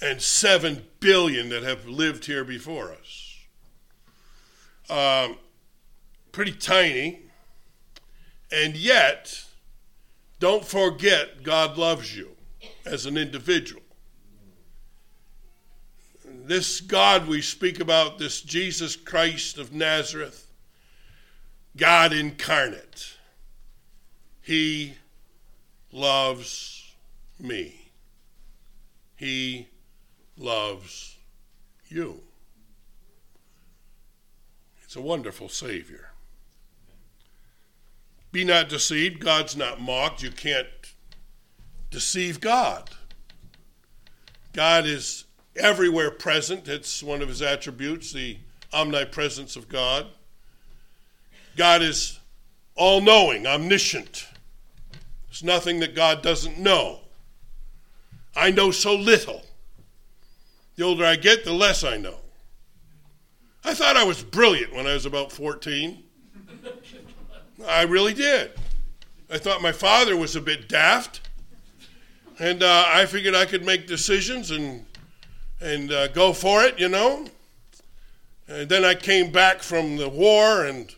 and 0.00 0.20
7 0.20 0.86
billion 0.98 1.48
that 1.50 1.62
have 1.62 1.86
lived 1.86 2.24
here 2.24 2.44
before 2.44 2.92
us. 2.92 3.36
Um, 4.88 5.36
pretty 6.32 6.52
tiny. 6.52 7.20
And 8.50 8.76
yet, 8.76 9.44
don't 10.40 10.64
forget 10.64 11.42
God 11.44 11.78
loves 11.78 12.16
you 12.16 12.30
as 12.84 13.06
an 13.06 13.16
individual. 13.16 13.82
This 16.24 16.80
God 16.80 17.28
we 17.28 17.42
speak 17.42 17.78
about, 17.78 18.18
this 18.18 18.40
Jesus 18.40 18.96
Christ 18.96 19.58
of 19.58 19.72
Nazareth, 19.72 20.50
God 21.76 22.12
incarnate, 22.12 23.16
He 24.40 24.94
loves 25.92 26.94
me. 27.38 27.92
He 29.16 29.68
loves 30.38 31.18
you. 31.88 32.22
It's 34.82 34.96
a 34.96 35.00
wonderful 35.00 35.50
Savior. 35.50 36.09
Be 38.32 38.44
not 38.44 38.68
deceived. 38.68 39.20
God's 39.20 39.56
not 39.56 39.80
mocked. 39.80 40.22
You 40.22 40.30
can't 40.30 40.68
deceive 41.90 42.40
God. 42.40 42.90
God 44.52 44.86
is 44.86 45.24
everywhere 45.56 46.10
present. 46.10 46.68
It's 46.68 47.02
one 47.02 47.22
of 47.22 47.28
his 47.28 47.42
attributes, 47.42 48.12
the 48.12 48.38
omnipresence 48.72 49.56
of 49.56 49.68
God. 49.68 50.06
God 51.56 51.82
is 51.82 52.18
all 52.76 53.00
knowing, 53.00 53.46
omniscient. 53.46 54.26
There's 55.26 55.42
nothing 55.44 55.80
that 55.80 55.94
God 55.94 56.22
doesn't 56.22 56.58
know. 56.58 57.00
I 58.34 58.50
know 58.50 58.70
so 58.70 58.94
little. 58.94 59.42
The 60.76 60.84
older 60.84 61.04
I 61.04 61.16
get, 61.16 61.44
the 61.44 61.52
less 61.52 61.84
I 61.84 61.96
know. 61.96 62.16
I 63.64 63.74
thought 63.74 63.96
I 63.96 64.04
was 64.04 64.22
brilliant 64.22 64.72
when 64.72 64.86
I 64.86 64.94
was 64.94 65.04
about 65.04 65.30
14. 65.30 66.02
I 67.66 67.82
really 67.82 68.14
did. 68.14 68.52
I 69.30 69.38
thought 69.38 69.62
my 69.62 69.72
father 69.72 70.16
was 70.16 70.34
a 70.34 70.40
bit 70.40 70.68
daft, 70.68 71.28
and 72.38 72.62
uh, 72.62 72.84
I 72.86 73.06
figured 73.06 73.34
I 73.34 73.44
could 73.44 73.64
make 73.64 73.86
decisions 73.86 74.50
and 74.50 74.86
and 75.60 75.92
uh, 75.92 76.08
go 76.08 76.32
for 76.32 76.62
it, 76.62 76.78
you 76.78 76.88
know. 76.88 77.26
And 78.48 78.68
then 78.68 78.84
I 78.84 78.94
came 78.94 79.30
back 79.30 79.62
from 79.62 79.96
the 79.98 80.08
war 80.08 80.64
and 80.64 80.94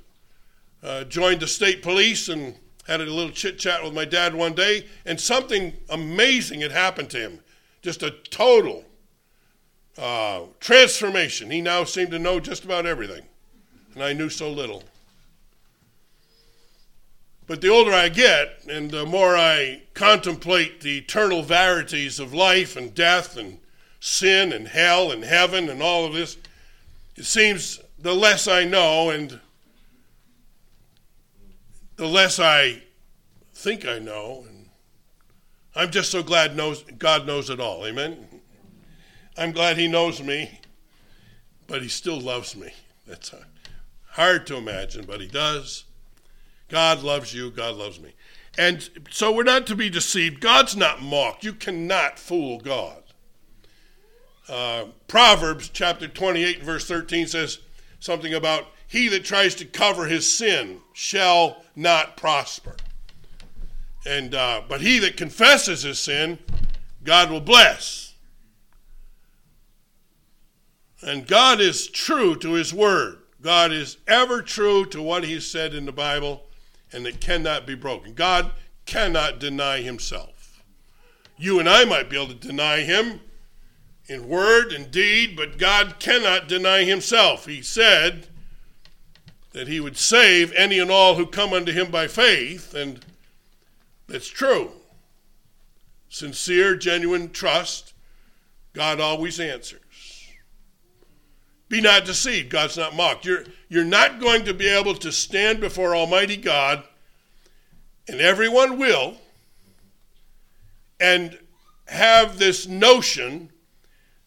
uh, 0.82 1.04
joined 1.04 1.40
the 1.40 1.48
state 1.48 1.82
police 1.82 2.28
and 2.28 2.54
had 2.86 3.00
a 3.00 3.04
little 3.04 3.32
chit 3.32 3.58
chat 3.58 3.82
with 3.82 3.92
my 3.92 4.04
dad 4.04 4.34
one 4.34 4.54
day, 4.54 4.86
and 5.04 5.20
something 5.20 5.72
amazing 5.90 6.60
had 6.60 6.72
happened 6.72 7.10
to 7.10 7.18
him. 7.18 7.40
Just 7.82 8.02
a 8.02 8.12
total 8.30 8.84
uh, 9.98 10.42
transformation. 10.60 11.50
He 11.50 11.60
now 11.60 11.84
seemed 11.84 12.12
to 12.12 12.18
know 12.18 12.40
just 12.40 12.64
about 12.64 12.86
everything, 12.86 13.22
and 13.94 14.02
I 14.02 14.12
knew 14.12 14.28
so 14.28 14.50
little. 14.50 14.84
But 17.46 17.60
the 17.60 17.68
older 17.68 17.92
I 17.92 18.08
get, 18.08 18.60
and 18.68 18.90
the 18.90 19.04
more 19.04 19.36
I 19.36 19.82
contemplate 19.94 20.80
the 20.80 20.98
eternal 20.98 21.42
verities 21.42 22.20
of 22.20 22.32
life 22.32 22.76
and 22.76 22.94
death 22.94 23.36
and 23.36 23.58
sin 24.00 24.52
and 24.52 24.68
hell 24.68 25.10
and 25.10 25.24
heaven 25.24 25.68
and 25.68 25.82
all 25.82 26.04
of 26.04 26.12
this, 26.12 26.36
it 27.16 27.24
seems 27.24 27.80
the 27.98 28.14
less 28.14 28.48
I 28.48 28.64
know 28.64 29.10
and 29.10 29.40
the 31.96 32.06
less 32.06 32.38
I 32.38 32.82
think 33.54 33.86
I 33.86 33.98
know. 33.98 34.44
And 34.48 34.68
I'm 35.74 35.90
just 35.90 36.10
so 36.10 36.22
glad 36.22 36.56
knows, 36.56 36.82
God 36.98 37.26
knows 37.26 37.50
it 37.50 37.60
all. 37.60 37.86
Amen. 37.86 38.28
I'm 39.36 39.52
glad 39.52 39.78
he 39.78 39.88
knows 39.88 40.22
me, 40.22 40.60
but 41.66 41.82
he 41.82 41.88
still 41.88 42.20
loves 42.20 42.54
me. 42.54 42.72
That's 43.06 43.34
hard 44.10 44.46
to 44.46 44.56
imagine, 44.56 45.04
but 45.06 45.20
he 45.20 45.26
does. 45.26 45.84
God 46.72 47.02
loves 47.02 47.34
you, 47.34 47.50
God 47.50 47.74
loves 47.76 48.00
me. 48.00 48.14
And 48.56 48.88
so 49.10 49.30
we're 49.30 49.42
not 49.42 49.66
to 49.66 49.76
be 49.76 49.90
deceived. 49.90 50.40
God's 50.40 50.74
not 50.74 51.02
mocked. 51.02 51.44
You 51.44 51.52
cannot 51.52 52.18
fool 52.18 52.60
God. 52.60 53.02
Uh, 54.48 54.86
Proverbs 55.06 55.68
chapter 55.68 56.08
28, 56.08 56.62
verse 56.62 56.88
13 56.88 57.26
says 57.26 57.58
something 58.00 58.32
about 58.32 58.68
he 58.88 59.08
that 59.08 59.22
tries 59.22 59.54
to 59.56 59.66
cover 59.66 60.06
his 60.06 60.26
sin 60.26 60.80
shall 60.94 61.62
not 61.76 62.16
prosper. 62.16 62.74
And 64.06 64.34
uh, 64.34 64.62
but 64.66 64.80
he 64.80 64.98
that 65.00 65.18
confesses 65.18 65.82
his 65.82 65.98
sin, 65.98 66.38
God 67.04 67.30
will 67.30 67.42
bless. 67.42 68.14
And 71.02 71.26
God 71.26 71.60
is 71.60 71.86
true 71.86 72.34
to 72.36 72.52
his 72.52 72.72
word. 72.72 73.18
God 73.42 73.72
is 73.72 73.98
ever 74.08 74.40
true 74.40 74.86
to 74.86 75.02
what 75.02 75.24
he 75.24 75.38
said 75.38 75.74
in 75.74 75.84
the 75.84 75.92
Bible, 75.92 76.44
and 76.92 77.06
it 77.06 77.20
cannot 77.20 77.66
be 77.66 77.74
broken. 77.74 78.14
God 78.14 78.52
cannot 78.86 79.38
deny 79.38 79.80
himself. 79.80 80.62
You 81.38 81.58
and 81.58 81.68
I 81.68 81.84
might 81.84 82.10
be 82.10 82.16
able 82.16 82.34
to 82.34 82.34
deny 82.34 82.80
him 82.80 83.20
in 84.06 84.28
word 84.28 84.72
and 84.72 84.90
deed, 84.90 85.36
but 85.36 85.58
God 85.58 85.96
cannot 85.98 86.48
deny 86.48 86.84
himself. 86.84 87.46
He 87.46 87.62
said 87.62 88.26
that 89.52 89.68
he 89.68 89.80
would 89.80 89.96
save 89.96 90.52
any 90.52 90.78
and 90.78 90.90
all 90.90 91.14
who 91.14 91.26
come 91.26 91.52
unto 91.52 91.72
him 91.72 91.90
by 91.90 92.08
faith, 92.08 92.74
and 92.74 93.04
that's 94.08 94.28
true. 94.28 94.72
Sincere, 96.08 96.76
genuine 96.76 97.30
trust, 97.30 97.94
God 98.72 99.00
always 99.00 99.40
answers. 99.40 99.80
Be 101.68 101.80
not 101.80 102.04
deceived. 102.04 102.50
God's 102.50 102.76
not 102.76 102.94
mocked. 102.94 103.24
You're, 103.24 103.44
you're 103.72 103.84
not 103.86 104.20
going 104.20 104.44
to 104.44 104.52
be 104.52 104.68
able 104.68 104.94
to 104.94 105.10
stand 105.10 105.58
before 105.58 105.96
Almighty 105.96 106.36
God, 106.36 106.84
and 108.06 108.20
everyone 108.20 108.78
will, 108.78 109.16
and 111.00 111.38
have 111.86 112.38
this 112.38 112.68
notion 112.68 113.50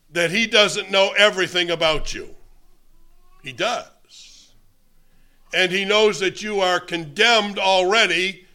that 0.10 0.31
He 0.31 0.47
doesn't 0.47 0.89
know 0.89 1.13
everything 1.15 1.69
about 1.69 2.12
you. 2.12 2.34
He 3.43 3.53
does. 3.53 4.51
And 5.53 5.71
He 5.71 5.86
knows 5.86 6.19
that 6.21 6.41
you 6.41 6.60
are 6.60 6.79
condemned 6.79 7.60
already, 7.60 8.47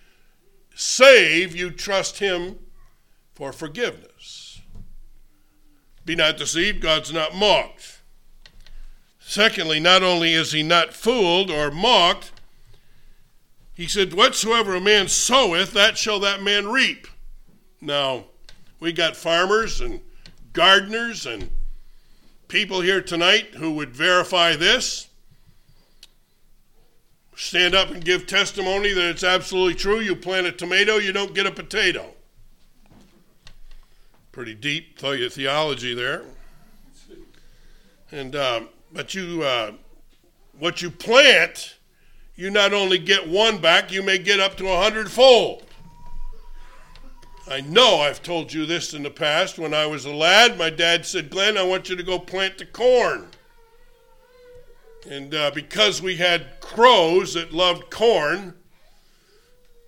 save 0.74 1.54
you 1.54 1.70
trust 1.70 2.18
Him 2.18 2.58
for 3.32 3.52
forgiveness. 3.52 4.60
Be 6.04 6.16
not 6.16 6.36
deceived. 6.36 6.80
God's 6.80 7.12
not 7.12 7.36
mocked. 7.36 7.99
Secondly, 9.30 9.78
not 9.78 10.02
only 10.02 10.34
is 10.34 10.50
he 10.50 10.64
not 10.64 10.92
fooled 10.92 11.52
or 11.52 11.70
mocked, 11.70 12.32
he 13.72 13.86
said, 13.86 14.12
Whatsoever 14.12 14.74
a 14.74 14.80
man 14.80 15.06
soweth, 15.06 15.72
that 15.72 15.96
shall 15.96 16.18
that 16.18 16.42
man 16.42 16.66
reap. 16.66 17.06
Now, 17.80 18.24
we 18.80 18.90
got 18.92 19.14
farmers 19.14 19.80
and 19.80 20.00
gardeners 20.52 21.26
and 21.26 21.48
people 22.48 22.80
here 22.80 23.00
tonight 23.00 23.54
who 23.54 23.70
would 23.70 23.94
verify 23.94 24.56
this. 24.56 25.06
Stand 27.36 27.76
up 27.76 27.90
and 27.90 28.04
give 28.04 28.26
testimony 28.26 28.92
that 28.92 29.10
it's 29.10 29.22
absolutely 29.22 29.76
true. 29.76 30.00
You 30.00 30.16
plant 30.16 30.48
a 30.48 30.52
tomato, 30.52 30.96
you 30.96 31.12
don't 31.12 31.36
get 31.36 31.46
a 31.46 31.52
potato. 31.52 32.14
Pretty 34.32 34.56
deep 34.56 34.98
theology 34.98 35.94
there. 35.94 36.24
And 38.10 38.34
um, 38.34 38.68
but 38.92 39.14
you, 39.14 39.42
uh, 39.42 39.72
what 40.58 40.82
you 40.82 40.90
plant, 40.90 41.76
you 42.34 42.50
not 42.50 42.72
only 42.72 42.98
get 42.98 43.28
one 43.28 43.58
back, 43.58 43.92
you 43.92 44.02
may 44.02 44.18
get 44.18 44.40
up 44.40 44.56
to 44.56 44.68
a 44.68 44.82
hundredfold. 44.82 45.64
I 47.48 47.60
know 47.62 47.96
I've 47.96 48.22
told 48.22 48.52
you 48.52 48.64
this 48.64 48.94
in 48.94 49.02
the 49.02 49.10
past. 49.10 49.58
When 49.58 49.74
I 49.74 49.86
was 49.86 50.04
a 50.04 50.14
lad, 50.14 50.56
my 50.56 50.70
dad 50.70 51.04
said, 51.04 51.30
Glenn, 51.30 51.58
I 51.58 51.64
want 51.64 51.88
you 51.88 51.96
to 51.96 52.02
go 52.02 52.18
plant 52.18 52.58
the 52.58 52.66
corn. 52.66 53.26
And 55.08 55.34
uh, 55.34 55.50
because 55.52 56.00
we 56.00 56.16
had 56.16 56.60
crows 56.60 57.34
that 57.34 57.52
loved 57.52 57.90
corn, 57.90 58.54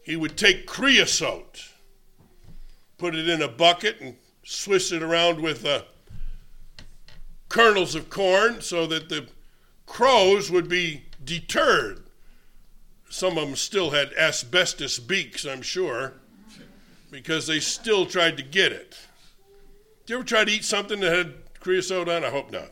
he 0.03 0.17
would 0.17 0.37
take 0.37 0.67
creosote, 0.67 1.63
put 2.99 3.15
it 3.15 3.29
in 3.29 3.43
a 3.43 3.49
bucket, 3.49 4.01
and 4.01 4.17
swish 4.43 4.91
it 4.91 5.03
around 5.03 5.41
with 5.41 5.65
a 5.65 5.85
kernels 7.53 7.95
of 7.95 8.09
corn 8.09 8.63
so 8.63 8.87
that 8.87 9.11
the 9.11 9.29
crows 9.87 10.51
would 10.51 10.69
be 10.69 11.05
deterred. 11.23 12.03
Some 13.11 13.37
of 13.37 13.47
them 13.47 13.57
still 13.57 13.91
had 13.91 14.15
asbestos 14.15 14.99
beaks, 14.99 15.45
I'm 15.45 15.61
sure, 15.61 16.15
because 17.11 17.47
they 17.47 17.61
still 17.61 18.07
tried 18.07 18.39
to 18.39 18.43
get 18.43 18.73
it. 18.73 18.97
Did 20.07 20.15
you 20.15 20.17
ever 20.17 20.25
try 20.25 20.45
to 20.47 20.51
eat 20.51 20.65
something 20.65 21.01
that 21.01 21.15
had 21.15 21.35
creosote 21.61 22.09
on? 22.09 22.25
I 22.25 22.31
hope 22.31 22.51
not. 22.51 22.71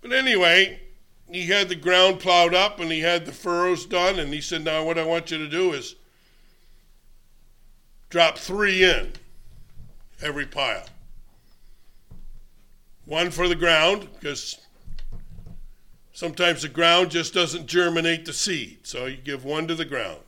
But 0.00 0.12
anyway, 0.12 0.80
he 1.28 1.46
had 1.46 1.68
the 1.68 1.74
ground 1.74 2.20
plowed 2.20 2.54
up 2.54 2.78
and 2.78 2.90
he 2.92 3.00
had 3.00 3.26
the 3.26 3.32
furrows 3.32 3.84
done, 3.84 4.20
and 4.20 4.32
he 4.32 4.40
said, 4.40 4.64
Now, 4.64 4.84
what 4.84 4.98
I 4.98 5.04
want 5.04 5.32
you 5.32 5.38
to 5.38 5.48
do 5.48 5.72
is 5.72 5.96
drop 8.10 8.38
three 8.38 8.84
in 8.84 9.14
every 10.22 10.46
pile. 10.46 10.86
One 13.12 13.30
for 13.30 13.46
the 13.46 13.54
ground, 13.54 14.08
because 14.14 14.58
sometimes 16.14 16.62
the 16.62 16.70
ground 16.70 17.10
just 17.10 17.34
doesn't 17.34 17.66
germinate 17.66 18.24
the 18.24 18.32
seed. 18.32 18.86
So 18.86 19.04
you 19.04 19.18
give 19.18 19.44
one 19.44 19.68
to 19.68 19.74
the 19.74 19.84
ground. 19.84 20.22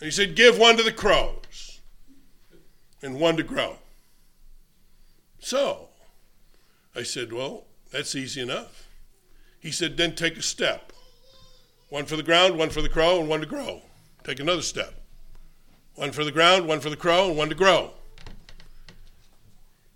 And 0.00 0.06
he 0.06 0.10
said, 0.10 0.36
Give 0.36 0.58
one 0.58 0.78
to 0.78 0.82
the 0.82 0.90
crows 0.90 1.82
and 3.02 3.20
one 3.20 3.36
to 3.36 3.42
grow. 3.42 3.76
So 5.38 5.90
I 6.96 7.02
said, 7.02 7.30
Well, 7.30 7.64
that's 7.92 8.14
easy 8.14 8.40
enough. 8.40 8.88
He 9.58 9.70
said, 9.70 9.98
Then 9.98 10.14
take 10.14 10.38
a 10.38 10.42
step. 10.42 10.94
One 11.90 12.06
for 12.06 12.16
the 12.16 12.22
ground, 12.22 12.56
one 12.56 12.70
for 12.70 12.80
the 12.80 12.88
crow, 12.88 13.20
and 13.20 13.28
one 13.28 13.40
to 13.40 13.46
grow. 13.46 13.82
Take 14.24 14.40
another 14.40 14.62
step. 14.62 14.94
One 15.94 16.12
for 16.12 16.24
the 16.24 16.32
ground, 16.32 16.66
one 16.66 16.80
for 16.80 16.88
the 16.88 16.96
crow, 16.96 17.28
and 17.28 17.36
one 17.36 17.50
to 17.50 17.54
grow. 17.54 17.90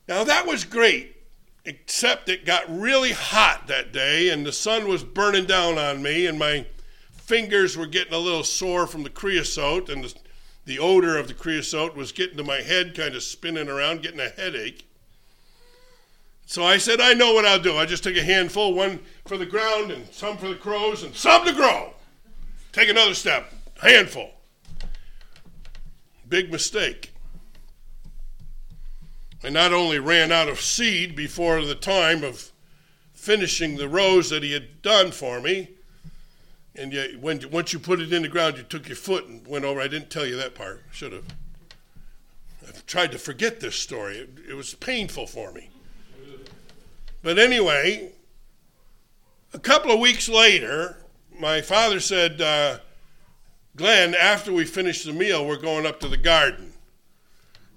Now 0.06 0.24
that 0.24 0.46
was 0.46 0.64
great, 0.64 1.13
except 1.64 2.28
it 2.28 2.44
got 2.44 2.64
really 2.68 3.12
hot 3.12 3.66
that 3.68 3.92
day, 3.92 4.28
and 4.28 4.44
the 4.44 4.52
sun 4.52 4.86
was 4.86 5.02
burning 5.02 5.46
down 5.46 5.78
on 5.78 6.02
me, 6.02 6.26
and 6.26 6.38
my 6.38 6.66
fingers 7.12 7.76
were 7.76 7.86
getting 7.86 8.12
a 8.12 8.18
little 8.18 8.44
sore 8.44 8.86
from 8.86 9.02
the 9.02 9.10
creosote, 9.10 9.88
and 9.88 10.04
the, 10.04 10.14
the 10.66 10.78
odor 10.78 11.16
of 11.16 11.26
the 11.28 11.34
creosote 11.34 11.96
was 11.96 12.12
getting 12.12 12.36
to 12.36 12.44
my 12.44 12.60
head, 12.60 12.94
kind 12.94 13.14
of 13.14 13.22
spinning 13.22 13.68
around, 13.68 14.02
getting 14.02 14.20
a 14.20 14.28
headache. 14.28 14.86
So 16.46 16.62
I 16.62 16.76
said, 16.76 17.00
I 17.00 17.14
know 17.14 17.32
what 17.32 17.46
I'll 17.46 17.58
do. 17.58 17.78
I 17.78 17.86
just 17.86 18.04
take 18.04 18.18
a 18.18 18.22
handful, 18.22 18.74
one 18.74 19.00
for 19.24 19.38
the 19.38 19.46
ground, 19.46 19.90
and 19.90 20.06
some 20.12 20.36
for 20.36 20.48
the 20.48 20.54
crows, 20.54 21.02
and 21.02 21.14
some 21.14 21.46
to 21.46 21.52
grow. 21.54 21.94
Take 22.72 22.90
another 22.90 23.14
step, 23.14 23.50
handful. 23.80 24.30
Big 26.28 26.52
mistake. 26.52 27.13
I 29.44 29.50
not 29.50 29.74
only 29.74 29.98
ran 29.98 30.32
out 30.32 30.48
of 30.48 30.58
seed 30.58 31.14
before 31.14 31.62
the 31.62 31.74
time 31.74 32.24
of 32.24 32.50
finishing 33.12 33.76
the 33.76 33.88
rows 33.88 34.30
that 34.30 34.42
he 34.42 34.52
had 34.52 34.80
done 34.80 35.10
for 35.10 35.38
me, 35.38 35.68
and 36.74 36.92
yet 36.92 37.20
when 37.20 37.42
once 37.50 37.72
you 37.72 37.78
put 37.78 38.00
it 38.00 38.12
in 38.12 38.22
the 38.22 38.28
ground, 38.28 38.56
you 38.56 38.62
took 38.62 38.88
your 38.88 38.96
foot 38.96 39.26
and 39.26 39.46
went 39.46 39.66
over. 39.66 39.80
I 39.80 39.88
didn't 39.88 40.10
tell 40.10 40.24
you 40.24 40.36
that 40.36 40.54
part. 40.54 40.82
Should 40.92 41.12
have. 41.12 41.26
I've 42.66 42.86
tried 42.86 43.12
to 43.12 43.18
forget 43.18 43.60
this 43.60 43.76
story. 43.76 44.16
It, 44.16 44.30
it 44.48 44.54
was 44.54 44.74
painful 44.74 45.26
for 45.26 45.52
me. 45.52 45.68
But 47.22 47.38
anyway, 47.38 48.12
a 49.52 49.58
couple 49.58 49.90
of 49.90 50.00
weeks 50.00 50.28
later, 50.28 50.96
my 51.38 51.60
father 51.60 52.00
said, 52.00 52.40
uh, 52.40 52.78
Glenn, 53.76 54.14
after 54.14 54.52
we 54.52 54.64
finish 54.64 55.04
the 55.04 55.12
meal, 55.12 55.46
we're 55.46 55.56
going 55.56 55.84
up 55.84 56.00
to 56.00 56.08
the 56.08 56.16
garden. 56.16 56.73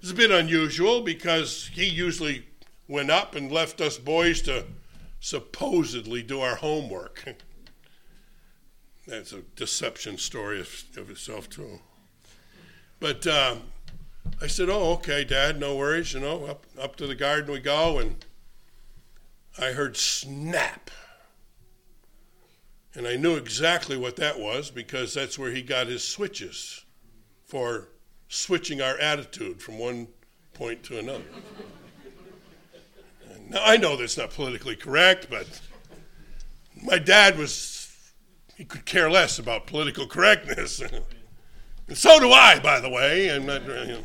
It's 0.00 0.12
a 0.12 0.14
bit 0.14 0.30
unusual 0.30 1.00
because 1.00 1.70
he 1.72 1.86
usually 1.86 2.46
went 2.86 3.10
up 3.10 3.34
and 3.34 3.50
left 3.50 3.80
us 3.80 3.98
boys 3.98 4.40
to 4.42 4.64
supposedly 5.18 6.22
do 6.22 6.40
our 6.40 6.54
homework. 6.54 7.36
That's 9.08 9.32
a 9.32 9.40
deception 9.56 10.18
story 10.18 10.60
of, 10.60 10.84
of 10.96 11.10
itself, 11.10 11.50
too. 11.50 11.80
But 13.00 13.26
um, 13.26 13.62
I 14.40 14.46
said, 14.46 14.68
Oh, 14.68 14.92
okay, 14.94 15.24
Dad, 15.24 15.58
no 15.58 15.74
worries. 15.76 16.14
You 16.14 16.20
know, 16.20 16.44
up, 16.44 16.64
up 16.80 16.96
to 16.96 17.06
the 17.06 17.14
garden 17.14 17.52
we 17.52 17.60
go. 17.60 17.98
And 17.98 18.24
I 19.58 19.72
heard 19.72 19.96
snap. 19.96 20.90
And 22.94 23.06
I 23.06 23.16
knew 23.16 23.34
exactly 23.34 23.96
what 23.96 24.16
that 24.16 24.38
was 24.38 24.70
because 24.70 25.12
that's 25.14 25.38
where 25.38 25.50
he 25.50 25.62
got 25.62 25.88
his 25.88 26.04
switches 26.04 26.84
for 27.44 27.88
switching 28.28 28.80
our 28.80 28.98
attitude 28.98 29.60
from 29.62 29.78
one 29.78 30.08
point 30.52 30.82
to 30.84 30.98
another. 30.98 31.24
now, 33.48 33.62
I 33.64 33.76
know 33.76 33.96
that's 33.96 34.16
not 34.16 34.30
politically 34.30 34.76
correct, 34.76 35.28
but 35.30 35.60
my 36.82 36.98
dad 36.98 37.38
was, 37.38 38.12
he 38.56 38.64
could 38.64 38.84
care 38.84 39.10
less 39.10 39.38
about 39.38 39.66
political 39.66 40.06
correctness. 40.06 40.80
and 41.88 41.96
so 41.96 42.20
do 42.20 42.30
I, 42.30 42.58
by 42.58 42.80
the 42.80 42.90
way. 42.90 43.30
I'm 43.30 43.46
not, 43.46 43.62
you 43.62 43.68
know, 43.68 44.04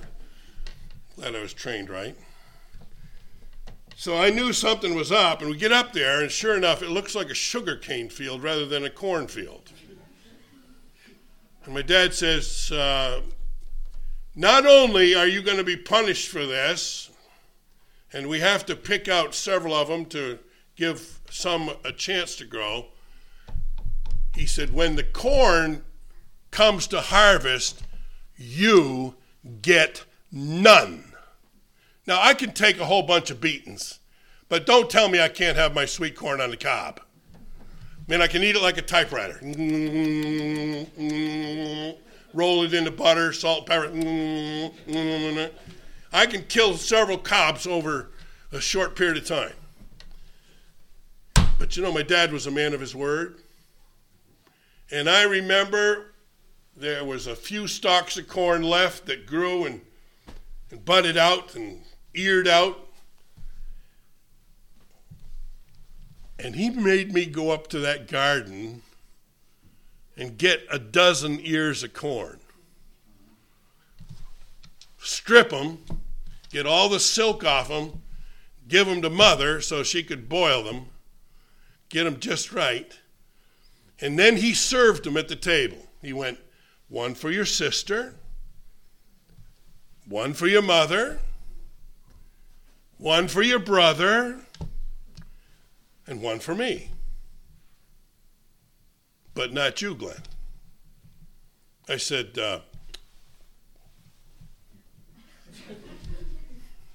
glad 1.15 1.35
I 1.35 1.41
was 1.41 1.53
trained 1.53 1.89
right. 1.89 2.15
So 3.95 4.17
I 4.17 4.31
knew 4.31 4.51
something 4.53 4.95
was 4.95 5.11
up, 5.11 5.41
and 5.41 5.49
we 5.49 5.57
get 5.57 5.71
up 5.71 5.93
there, 5.93 6.21
and 6.21 6.31
sure 6.31 6.57
enough, 6.57 6.81
it 6.81 6.89
looks 6.89 7.15
like 7.15 7.29
a 7.29 7.35
sugarcane 7.35 8.09
field 8.09 8.43
rather 8.43 8.65
than 8.65 8.83
a 8.83 8.89
cornfield. 8.89 9.71
And 11.63 11.73
my 11.73 11.83
dad 11.83 12.13
says, 12.13 12.71
uh, 12.71 13.21
Not 14.35 14.65
only 14.65 15.13
are 15.13 15.27
you 15.27 15.43
going 15.43 15.57
to 15.57 15.63
be 15.63 15.77
punished 15.77 16.27
for 16.27 16.45
this, 16.45 17.11
and 18.11 18.27
we 18.27 18.39
have 18.39 18.65
to 18.65 18.75
pick 18.75 19.07
out 19.07 19.35
several 19.35 19.75
of 19.75 19.87
them 19.87 20.05
to 20.07 20.39
give 20.75 21.19
some 21.29 21.71
a 21.83 21.91
chance 21.91 22.35
to 22.37 22.45
grow, 22.45 22.87
he 24.35 24.47
said, 24.47 24.73
When 24.73 24.95
the 24.95 25.03
corn 25.03 25.83
comes 26.49 26.87
to 26.87 27.01
harvest, 27.01 27.83
you 28.35 29.15
get 29.61 30.05
none. 30.31 31.13
Now, 32.07 32.19
I 32.19 32.33
can 32.33 32.53
take 32.53 32.79
a 32.79 32.85
whole 32.85 33.03
bunch 33.03 33.29
of 33.29 33.39
beatings, 33.39 33.99
but 34.49 34.65
don't 34.65 34.89
tell 34.89 35.09
me 35.09 35.21
I 35.21 35.29
can't 35.29 35.57
have 35.57 35.75
my 35.75 35.85
sweet 35.85 36.15
corn 36.15 36.41
on 36.41 36.49
the 36.49 36.57
cob. 36.57 36.99
I 37.35 38.11
mean, 38.11 38.21
I 38.21 38.27
can 38.27 38.43
eat 38.43 38.55
it 38.55 38.61
like 38.61 38.77
a 38.77 38.81
typewriter. 38.81 39.39
Roll 42.33 42.63
it 42.63 42.73
into 42.73 42.91
butter, 42.91 43.31
salt, 43.31 43.67
pepper. 43.67 43.91
I 46.11 46.25
can 46.25 46.43
kill 46.43 46.77
several 46.77 47.17
cobs 47.17 47.67
over 47.67 48.09
a 48.51 48.59
short 48.59 48.95
period 48.95 49.17
of 49.17 49.27
time. 49.27 49.53
But 51.59 51.77
you 51.77 51.83
know, 51.83 51.93
my 51.93 52.01
dad 52.01 52.31
was 52.31 52.47
a 52.47 52.51
man 52.51 52.73
of 52.73 52.81
his 52.81 52.95
word. 52.95 53.39
And 54.91 55.09
I 55.09 55.23
remember 55.23 56.13
there 56.75 57.05
was 57.05 57.27
a 57.27 57.35
few 57.35 57.67
stalks 57.67 58.17
of 58.17 58.27
corn 58.27 58.63
left 58.63 59.05
that 59.05 59.25
grew 59.25 59.65
and, 59.65 59.81
and 60.71 60.83
budded 60.83 61.17
out 61.17 61.55
and 61.55 61.81
eared 62.13 62.47
out. 62.47 62.79
And 66.39 66.55
he 66.55 66.69
made 66.69 67.13
me 67.13 67.25
go 67.25 67.51
up 67.51 67.67
to 67.67 67.79
that 67.79 68.07
garden 68.07 68.81
and 70.15 70.37
get 70.37 70.61
a 70.69 70.79
dozen 70.79 71.39
ears 71.41 71.83
of 71.83 71.93
corn. 71.93 72.39
Strip 74.99 75.49
them, 75.49 75.79
get 76.49 76.65
all 76.65 76.87
the 76.87 76.99
silk 76.99 77.43
off 77.43 77.67
them, 77.67 78.01
give 78.67 78.87
them 78.87 79.01
to 79.01 79.09
mother 79.09 79.59
so 79.59 79.83
she 79.83 80.03
could 80.03 80.29
boil 80.29 80.63
them, 80.63 80.85
get 81.89 82.05
them 82.05 82.19
just 82.19 82.53
right. 82.53 82.99
And 83.99 84.17
then 84.17 84.37
he 84.37 84.53
served 84.53 85.03
them 85.03 85.17
at 85.17 85.27
the 85.27 85.35
table. 85.35 85.77
He 86.01 86.13
went, 86.13 86.39
one 86.89 87.15
for 87.15 87.31
your 87.31 87.45
sister, 87.45 88.15
one 90.07 90.33
for 90.33 90.47
your 90.47 90.61
mother, 90.61 91.19
one 92.97 93.27
for 93.27 93.41
your 93.41 93.59
brother, 93.59 94.39
and 96.07 96.21
one 96.21 96.39
for 96.39 96.55
me. 96.55 96.92
But 99.33 99.53
not 99.53 99.81
you, 99.81 99.95
Glenn. 99.95 100.21
I 101.89 101.97
said, 101.97 102.37
uh, 102.37 102.59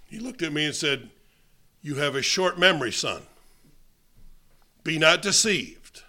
he 0.07 0.19
looked 0.19 0.43
at 0.43 0.53
me 0.53 0.65
and 0.65 0.75
said, 0.75 1.11
You 1.83 1.97
have 1.97 2.15
a 2.15 2.23
short 2.23 2.59
memory, 2.59 2.93
son. 2.93 3.23
Be 4.85 4.99
not 4.99 5.21
deceived. 5.21 6.03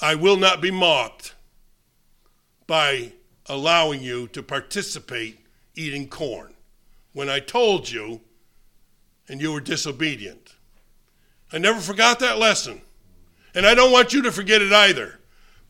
I 0.00 0.14
will 0.14 0.36
not 0.36 0.60
be 0.60 0.70
mocked 0.70 1.34
by 2.66 3.12
allowing 3.46 4.02
you 4.02 4.26
to 4.28 4.42
participate 4.42 5.40
eating 5.74 6.08
corn 6.08 6.54
when 7.12 7.28
I 7.28 7.40
told 7.40 7.90
you 7.90 8.20
and 9.28 9.40
you 9.40 9.52
were 9.52 9.60
disobedient. 9.60 10.54
I 11.52 11.58
never 11.58 11.80
forgot 11.80 12.18
that 12.20 12.38
lesson. 12.38 12.80
And 13.54 13.66
I 13.66 13.74
don't 13.74 13.92
want 13.92 14.12
you 14.12 14.22
to 14.22 14.32
forget 14.32 14.62
it 14.62 14.72
either. 14.72 15.18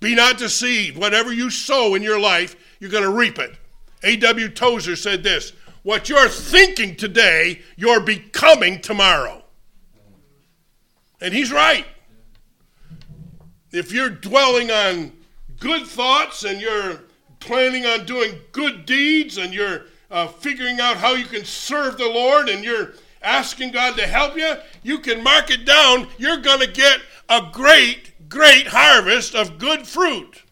Be 0.00 0.14
not 0.14 0.38
deceived. 0.38 0.96
Whatever 0.96 1.32
you 1.32 1.50
sow 1.50 1.94
in 1.94 2.02
your 2.02 2.18
life, 2.18 2.56
you're 2.80 2.90
going 2.90 3.04
to 3.04 3.10
reap 3.10 3.38
it. 3.38 3.54
A.W. 4.02 4.48
Tozer 4.50 4.96
said 4.96 5.22
this 5.22 5.52
What 5.82 6.08
you're 6.08 6.28
thinking 6.28 6.96
today, 6.96 7.62
you're 7.76 8.00
becoming 8.00 8.80
tomorrow. 8.80 9.42
And 11.20 11.32
he's 11.32 11.52
right. 11.52 11.86
if 13.72 13.92
you're 13.92 14.10
dwelling 14.10 14.70
on 14.70 15.12
good 15.58 15.86
thoughts 15.86 16.44
and 16.44 16.60
you're 16.60 17.00
planning 17.40 17.86
on 17.86 18.04
doing 18.04 18.38
good 18.52 18.84
deeds 18.84 19.38
and 19.38 19.54
you're 19.54 19.84
uh, 20.10 20.26
figuring 20.26 20.80
out 20.80 20.96
how 20.96 21.14
you 21.14 21.24
can 21.24 21.44
serve 21.44 21.96
the 21.96 22.08
Lord 22.08 22.48
and 22.48 22.62
you're 22.62 22.92
asking 23.24 23.72
God 23.72 23.96
to 23.96 24.06
help 24.06 24.36
you, 24.36 24.54
you 24.82 24.98
can 24.98 25.22
mark 25.22 25.50
it 25.50 25.64
down. 25.64 26.08
You're 26.18 26.40
going 26.40 26.60
to 26.60 26.70
get 26.70 27.00
a 27.28 27.48
great, 27.52 28.28
great 28.28 28.68
harvest 28.68 29.34
of 29.34 29.58
good 29.58 29.86
fruit. 29.86 30.42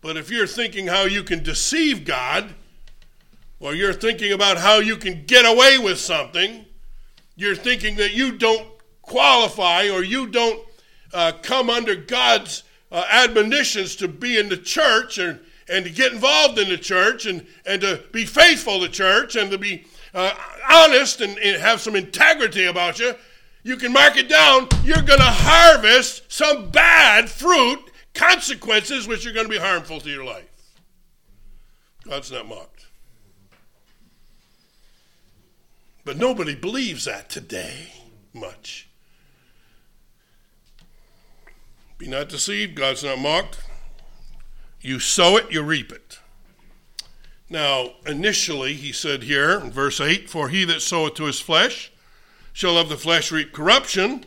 But 0.00 0.16
if 0.16 0.30
you're 0.30 0.46
thinking 0.46 0.86
how 0.86 1.04
you 1.04 1.22
can 1.22 1.42
deceive 1.42 2.04
God, 2.04 2.54
or 3.58 3.74
you're 3.74 3.92
thinking 3.92 4.32
about 4.32 4.58
how 4.58 4.78
you 4.78 4.96
can 4.96 5.24
get 5.24 5.46
away 5.46 5.78
with 5.78 5.98
something, 5.98 6.64
you're 7.36 7.56
thinking 7.56 7.96
that 7.96 8.12
you 8.12 8.36
don't 8.36 8.66
qualify 9.02 9.88
or 9.88 10.02
you 10.02 10.26
don't 10.26 10.60
uh, 11.12 11.32
come 11.42 11.70
under 11.70 11.94
God's 11.94 12.64
uh, 12.92 13.04
admonitions 13.10 13.96
to 13.96 14.08
be 14.08 14.38
in 14.38 14.48
the 14.48 14.56
church 14.56 15.18
and, 15.18 15.40
and 15.68 15.84
to 15.84 15.90
get 15.90 16.12
involved 16.12 16.58
in 16.58 16.68
the 16.68 16.76
church 16.76 17.26
and, 17.26 17.46
and 17.64 17.80
to 17.80 18.02
be 18.12 18.24
faithful 18.24 18.80
to 18.80 18.88
church 18.88 19.36
and 19.36 19.50
to 19.50 19.58
be 19.58 19.86
uh, 20.16 20.34
honest 20.68 21.20
and, 21.20 21.38
and 21.38 21.60
have 21.60 21.80
some 21.80 21.94
integrity 21.94 22.64
about 22.64 22.98
you, 22.98 23.14
you 23.62 23.76
can 23.76 23.92
mark 23.92 24.16
it 24.16 24.28
down. 24.28 24.66
You're 24.82 25.02
going 25.02 25.20
to 25.20 25.24
harvest 25.24 26.32
some 26.32 26.70
bad 26.70 27.28
fruit 27.28 27.78
consequences 28.14 29.06
which 29.06 29.26
are 29.26 29.32
going 29.32 29.44
to 29.44 29.52
be 29.52 29.58
harmful 29.58 30.00
to 30.00 30.08
your 30.08 30.24
life. 30.24 30.48
God's 32.04 32.32
not 32.32 32.48
mocked. 32.48 32.86
But 36.04 36.16
nobody 36.16 36.54
believes 36.54 37.04
that 37.04 37.28
today 37.28 37.88
much. 38.32 38.88
Be 41.98 42.06
not 42.06 42.28
deceived, 42.28 42.74
God's 42.74 43.04
not 43.04 43.18
mocked. 43.18 43.58
You 44.80 44.98
sow 44.98 45.36
it, 45.36 45.50
you 45.50 45.62
reap 45.62 45.92
it. 45.92 46.20
Now, 47.48 47.92
initially, 48.06 48.74
he 48.74 48.92
said 48.92 49.22
here 49.22 49.52
in 49.60 49.70
verse 49.70 50.00
8 50.00 50.28
For 50.28 50.48
he 50.48 50.64
that 50.64 50.82
soweth 50.82 51.14
to 51.14 51.24
his 51.24 51.40
flesh 51.40 51.92
shall 52.52 52.76
of 52.78 52.88
the 52.88 52.96
flesh 52.96 53.30
reap 53.30 53.52
corruption, 53.52 54.24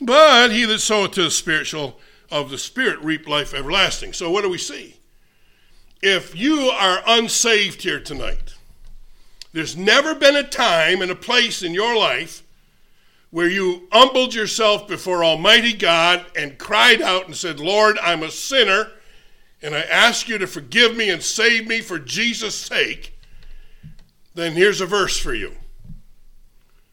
but 0.00 0.50
he 0.50 0.64
that 0.64 0.80
soweth 0.80 1.12
to 1.12 1.22
the 1.22 1.30
Spirit 1.30 1.66
shall 1.66 1.96
of 2.30 2.50
the 2.50 2.58
Spirit 2.58 3.00
reap 3.00 3.26
life 3.26 3.54
everlasting. 3.54 4.12
So, 4.12 4.30
what 4.30 4.42
do 4.42 4.50
we 4.50 4.58
see? 4.58 4.96
If 6.02 6.36
you 6.36 6.68
are 6.68 7.02
unsaved 7.06 7.82
here 7.82 8.00
tonight, 8.00 8.54
there's 9.52 9.76
never 9.76 10.14
been 10.14 10.36
a 10.36 10.42
time 10.42 11.00
and 11.00 11.10
a 11.10 11.16
place 11.16 11.62
in 11.62 11.72
your 11.72 11.96
life 11.96 12.42
where 13.30 13.48
you 13.48 13.88
humbled 13.92 14.34
yourself 14.34 14.86
before 14.86 15.24
Almighty 15.24 15.72
God 15.72 16.24
and 16.36 16.58
cried 16.58 17.02
out 17.02 17.26
and 17.26 17.36
said, 17.36 17.60
Lord, 17.60 17.98
I'm 17.98 18.22
a 18.22 18.30
sinner, 18.30 18.88
and 19.62 19.74
I 19.74 19.80
ask 19.80 20.28
you 20.28 20.38
to 20.38 20.46
forgive 20.46 20.96
me 20.96 21.10
and 21.10 21.22
save 21.22 21.66
me 21.66 21.80
for 21.80 21.98
Jesus' 21.98 22.54
sake, 22.54 23.18
then 24.34 24.52
here's 24.52 24.80
a 24.80 24.86
verse 24.86 25.18
for 25.18 25.34
you, 25.34 25.52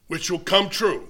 which 0.07 0.31
will 0.31 0.39
come 0.39 0.69
true. 0.69 1.09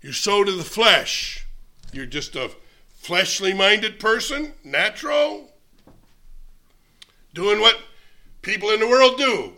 You 0.00 0.12
sow 0.12 0.44
to 0.44 0.52
the 0.52 0.62
flesh. 0.62 1.46
You're 1.92 2.06
just 2.06 2.36
a 2.36 2.50
fleshly 2.94 3.52
minded 3.52 3.98
person, 3.98 4.52
natural, 4.62 5.50
doing 7.34 7.60
what 7.60 7.80
people 8.42 8.70
in 8.70 8.80
the 8.80 8.88
world 8.88 9.18
do. 9.18 9.52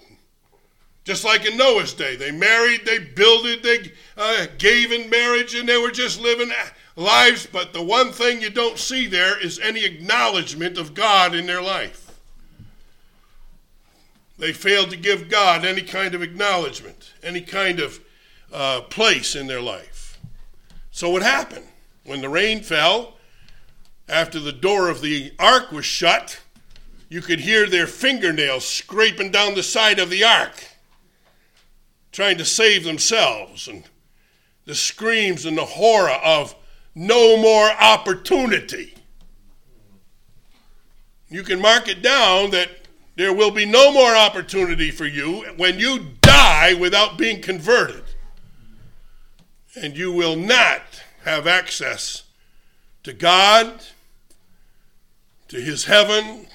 Just 1.05 1.25
like 1.25 1.47
in 1.47 1.57
Noah's 1.57 1.95
day, 1.95 2.17
they 2.17 2.31
married, 2.31 2.83
they 2.85 2.99
builded, 2.99 3.63
they 3.63 3.93
uh, 4.17 4.47
gave 4.59 4.93
in 4.93 5.11
marriage, 5.11 5.55
and 5.55 5.69
they 5.69 5.79
were 5.79 5.91
just 5.91 6.21
living 6.21 6.51
lives. 7.01 7.47
But 7.47 7.73
the 7.73 7.83
one 7.83 8.13
thing 8.13 8.41
you 8.41 8.51
don't 8.51 8.79
see 8.79 9.07
there 9.07 9.41
is 9.41 9.59
any 9.59 9.85
acknowledgement 9.85 10.79
of 10.79 10.95
God 10.95 11.35
in 11.35 11.47
their 11.47 11.63
life. 11.63 12.07
They 14.39 14.53
failed 14.53 14.91
to 14.91 14.97
give 14.97 15.29
God 15.29 15.65
any 15.65 15.83
kind 15.83 16.15
of 16.15 16.23
acknowledgement, 16.23 17.13
any 17.23 17.43
kind 17.43 17.79
of 17.79 18.01
uh, 18.53 18.83
place 18.83 19.35
in 19.35 19.47
their 19.47 19.61
life. 19.61 20.19
So, 20.91 21.11
what 21.11 21.23
happened? 21.23 21.67
When 22.05 22.23
the 22.23 22.29
rain 22.29 22.63
fell, 22.63 23.17
after 24.09 24.41
the 24.41 24.53
door 24.53 24.89
of 24.89 25.03
the 25.03 25.33
ark 25.39 25.71
was 25.71 25.85
shut, 25.85 26.41
you 27.09 27.21
could 27.21 27.41
hear 27.41 27.67
their 27.67 27.87
fingernails 27.87 28.67
scraping 28.67 29.31
down 29.31 29.55
the 29.55 29.63
side 29.63 29.99
of 29.99 30.11
the 30.11 30.25
ark, 30.25 30.65
trying 32.11 32.39
to 32.39 32.45
save 32.45 32.85
themselves, 32.85 33.69
and 33.69 33.85
the 34.65 34.75
screams 34.75 35.45
and 35.45 35.59
the 35.59 35.65
horror 35.65 36.11
of 36.11 36.55
no 37.01 37.39
more 37.39 37.71
opportunity. 37.71 38.93
You 41.31 41.43
can 41.43 41.59
mark 41.59 41.89
it 41.89 42.03
down 42.03 42.51
that 42.51 42.69
there 43.17 43.33
will 43.33 43.51
be 43.51 43.65
no 43.65 43.91
more 43.91 44.15
opportunity 44.15 44.91
for 44.91 45.07
you 45.07 45.47
when 45.57 45.79
you 45.79 46.09
die 46.21 46.75
without 46.75 47.17
being 47.17 47.41
converted. 47.41 48.05
And 49.75 49.97
you 49.97 50.13
will 50.13 50.37
not 50.37 51.03
have 51.25 51.47
access 51.47 52.25
to 53.05 53.15
God 53.15 53.81
to 55.49 55.59
his 55.59 55.87
heaven, 55.87 56.49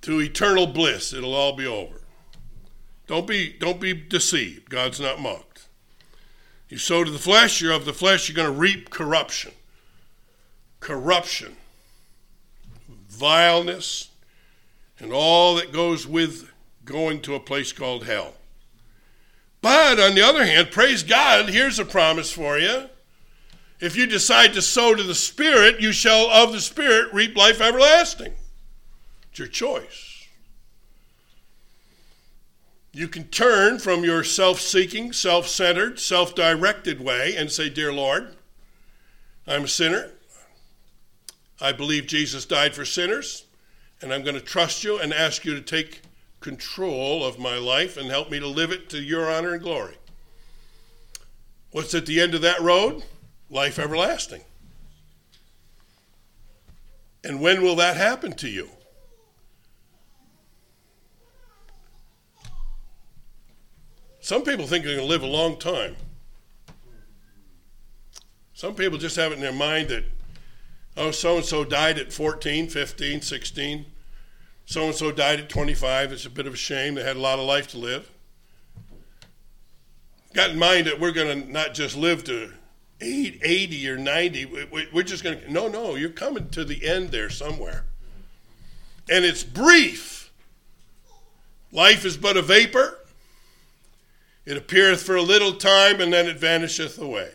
to 0.00 0.20
eternal 0.20 0.66
bliss. 0.66 1.12
It'll 1.12 1.34
all 1.34 1.54
be 1.54 1.66
over. 1.66 2.00
Don't 3.06 3.26
be, 3.26 3.54
don't 3.56 3.80
be 3.80 3.94
deceived. 3.94 4.68
God's 4.68 4.98
not 4.98 5.20
mocked. 5.20 5.51
You 6.72 6.78
sow 6.78 7.04
to 7.04 7.10
the 7.10 7.18
flesh, 7.18 7.60
you're 7.60 7.74
of 7.74 7.84
the 7.84 7.92
flesh, 7.92 8.30
you're 8.30 8.34
going 8.34 8.50
to 8.50 8.58
reap 8.58 8.88
corruption. 8.88 9.52
Corruption, 10.80 11.58
vileness, 13.10 14.08
and 14.98 15.12
all 15.12 15.56
that 15.56 15.70
goes 15.70 16.06
with 16.06 16.50
going 16.86 17.20
to 17.20 17.34
a 17.34 17.40
place 17.40 17.72
called 17.72 18.06
hell. 18.06 18.36
But 19.60 20.00
on 20.00 20.14
the 20.14 20.22
other 20.22 20.46
hand, 20.46 20.70
praise 20.70 21.02
God, 21.02 21.50
here's 21.50 21.78
a 21.78 21.84
promise 21.84 22.32
for 22.32 22.58
you. 22.58 22.86
If 23.78 23.94
you 23.94 24.06
decide 24.06 24.54
to 24.54 24.62
sow 24.62 24.94
to 24.94 25.02
the 25.02 25.14
Spirit, 25.14 25.78
you 25.78 25.92
shall 25.92 26.30
of 26.30 26.52
the 26.52 26.60
Spirit 26.62 27.12
reap 27.12 27.36
life 27.36 27.60
everlasting. 27.60 28.32
It's 29.28 29.38
your 29.38 29.48
choice. 29.48 30.11
You 32.92 33.08
can 33.08 33.24
turn 33.24 33.78
from 33.78 34.04
your 34.04 34.22
self 34.22 34.60
seeking, 34.60 35.12
self 35.12 35.48
centered, 35.48 35.98
self 35.98 36.34
directed 36.34 37.00
way 37.00 37.34
and 37.36 37.50
say, 37.50 37.68
Dear 37.68 37.92
Lord, 37.92 38.36
I'm 39.46 39.64
a 39.64 39.68
sinner. 39.68 40.10
I 41.60 41.72
believe 41.72 42.06
Jesus 42.06 42.44
died 42.44 42.74
for 42.74 42.84
sinners, 42.84 43.46
and 44.00 44.12
I'm 44.12 44.22
going 44.22 44.34
to 44.34 44.40
trust 44.40 44.84
you 44.84 44.98
and 44.98 45.14
ask 45.14 45.44
you 45.44 45.54
to 45.54 45.60
take 45.60 46.02
control 46.40 47.24
of 47.24 47.38
my 47.38 47.56
life 47.56 47.96
and 47.96 48.10
help 48.10 48.30
me 48.30 48.40
to 48.40 48.48
live 48.48 48.72
it 48.72 48.90
to 48.90 49.00
your 49.00 49.30
honor 49.30 49.52
and 49.52 49.62
glory. 49.62 49.96
What's 51.70 51.94
at 51.94 52.06
the 52.06 52.20
end 52.20 52.34
of 52.34 52.42
that 52.42 52.60
road? 52.60 53.04
life 53.52 53.78
everlasting. 53.78 54.40
And 57.22 57.40
when 57.40 57.62
will 57.62 57.76
that 57.76 57.96
happen 57.96 58.32
to 58.34 58.48
you? 58.48 58.70
Some 64.22 64.44
people 64.44 64.68
think 64.68 64.84
they're 64.84 64.94
going 64.94 65.04
to 65.04 65.10
live 65.10 65.24
a 65.24 65.26
long 65.26 65.58
time. 65.58 65.96
Some 68.54 68.76
people 68.76 68.96
just 68.96 69.16
have 69.16 69.32
it 69.32 69.34
in 69.34 69.40
their 69.40 69.52
mind 69.52 69.88
that, 69.88 70.04
oh, 70.96 71.10
so 71.10 71.38
and 71.38 71.44
so 71.44 71.64
died 71.64 71.98
at 71.98 72.12
14, 72.12 72.68
15, 72.68 73.20
16. 73.20 73.86
So 74.64 74.86
and 74.86 74.94
so 74.94 75.10
died 75.10 75.40
at 75.40 75.48
25. 75.48 76.12
It's 76.12 76.24
a 76.24 76.30
bit 76.30 76.46
of 76.46 76.54
a 76.54 76.56
shame. 76.56 76.94
They 76.94 77.02
had 77.02 77.16
a 77.16 77.20
lot 77.20 77.40
of 77.40 77.46
life 77.46 77.66
to 77.68 77.78
live. 77.78 78.08
Got 80.34 80.50
in 80.50 80.58
mind 80.58 80.86
that 80.86 81.00
we're 81.00 81.10
going 81.10 81.42
to 81.42 81.52
not 81.52 81.74
just 81.74 81.96
live 81.96 82.22
to 82.24 82.52
80 83.00 83.88
or 83.88 83.98
90. 83.98 84.68
We're 84.92 85.02
just 85.02 85.24
going 85.24 85.40
to, 85.40 85.52
no, 85.52 85.66
no, 85.66 85.96
you're 85.96 86.10
coming 86.10 86.48
to 86.50 86.64
the 86.64 86.86
end 86.86 87.10
there 87.10 87.28
somewhere. 87.28 87.86
And 89.10 89.24
it's 89.24 89.42
brief. 89.42 90.32
Life 91.72 92.04
is 92.04 92.16
but 92.16 92.36
a 92.36 92.42
vapor. 92.42 93.00
It 94.44 94.56
appeareth 94.56 95.02
for 95.02 95.16
a 95.16 95.22
little 95.22 95.52
time 95.52 96.00
and 96.00 96.12
then 96.12 96.26
it 96.26 96.38
vanisheth 96.38 96.98
away. 96.98 97.30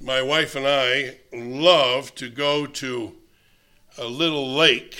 My 0.00 0.22
wife 0.22 0.54
and 0.54 0.66
I 0.66 1.18
love 1.32 2.14
to 2.16 2.28
go 2.28 2.66
to 2.66 3.14
a 3.96 4.04
little 4.04 4.54
lake 4.54 4.96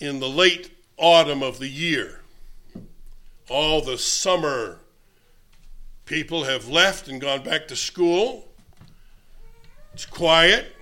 in 0.00 0.20
the 0.20 0.28
late 0.28 0.70
autumn 0.96 1.42
of 1.42 1.58
the 1.58 1.68
year. 1.68 2.20
All 3.48 3.82
the 3.82 3.98
summer 3.98 4.80
People 6.06 6.44
have 6.44 6.68
left 6.68 7.08
and 7.08 7.20
gone 7.20 7.42
back 7.42 7.66
to 7.66 7.74
school. 7.74 8.46
It's 9.92 10.06
quiet. 10.06 10.72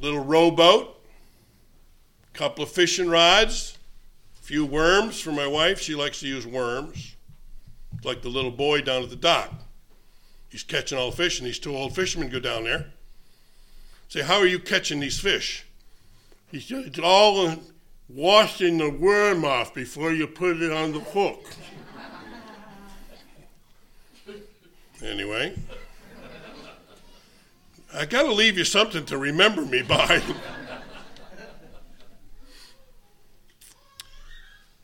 Little 0.00 0.22
rowboat, 0.22 0.96
couple 2.32 2.62
of 2.62 2.70
fishing 2.70 3.08
rods, 3.08 3.76
few 4.50 4.66
worms 4.66 5.20
for 5.20 5.30
my 5.30 5.46
wife. 5.46 5.80
She 5.80 5.94
likes 5.94 6.18
to 6.18 6.26
use 6.26 6.44
worms, 6.44 7.14
like 8.02 8.20
the 8.22 8.28
little 8.28 8.50
boy 8.50 8.80
down 8.80 9.04
at 9.04 9.08
the 9.08 9.14
dock. 9.14 9.52
He's 10.48 10.64
catching 10.64 10.98
all 10.98 11.12
the 11.12 11.16
fish, 11.16 11.38
and 11.38 11.46
these 11.46 11.60
two 11.60 11.76
old 11.76 11.94
fishermen 11.94 12.30
go 12.30 12.40
down 12.40 12.64
there. 12.64 12.86
Say, 14.08 14.22
how 14.22 14.38
are 14.38 14.46
you 14.48 14.58
catching 14.58 14.98
these 14.98 15.20
fish? 15.20 15.64
He 16.50 16.58
said, 16.58 16.86
it's 16.86 16.98
all 16.98 17.58
washing 18.08 18.78
the 18.78 18.90
worm 18.90 19.44
off 19.44 19.72
before 19.72 20.10
you 20.10 20.26
put 20.26 20.60
it 20.60 20.72
on 20.72 20.94
the 20.94 20.98
hook. 20.98 21.44
anyway, 25.00 25.54
I 27.94 28.04
got 28.04 28.24
to 28.24 28.32
leave 28.32 28.58
you 28.58 28.64
something 28.64 29.04
to 29.04 29.16
remember 29.16 29.64
me 29.64 29.82
by. 29.82 30.20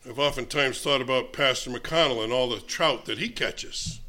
I've 0.07 0.19
oftentimes 0.19 0.79
thought 0.79 1.01
about 1.01 1.33
Pastor 1.33 1.69
McConnell 1.69 2.23
and 2.23 2.31
all 2.31 2.49
the 2.49 2.61
trout 2.61 3.05
that 3.05 3.17
he 3.17 3.27
catches. 3.27 3.99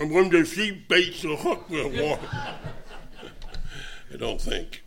I 0.00 0.04
wonder 0.04 0.38
if 0.38 0.54
he 0.54 0.72
baits 0.72 1.22
a 1.24 1.36
hook 1.36 1.68
the 1.68 1.84
water. 1.84 2.28
I 4.12 4.16
don't 4.16 4.40
think. 4.40 4.82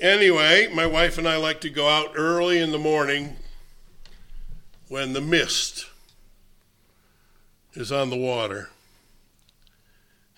Anyway, 0.00 0.68
my 0.74 0.84
wife 0.84 1.16
and 1.16 1.26
I 1.26 1.36
like 1.36 1.62
to 1.62 1.70
go 1.70 1.88
out 1.88 2.12
early 2.14 2.58
in 2.58 2.72
the 2.72 2.78
morning 2.78 3.36
when 4.88 5.14
the 5.14 5.22
mist 5.22 5.86
is 7.72 7.90
on 7.90 8.10
the 8.10 8.16
water. 8.16 8.68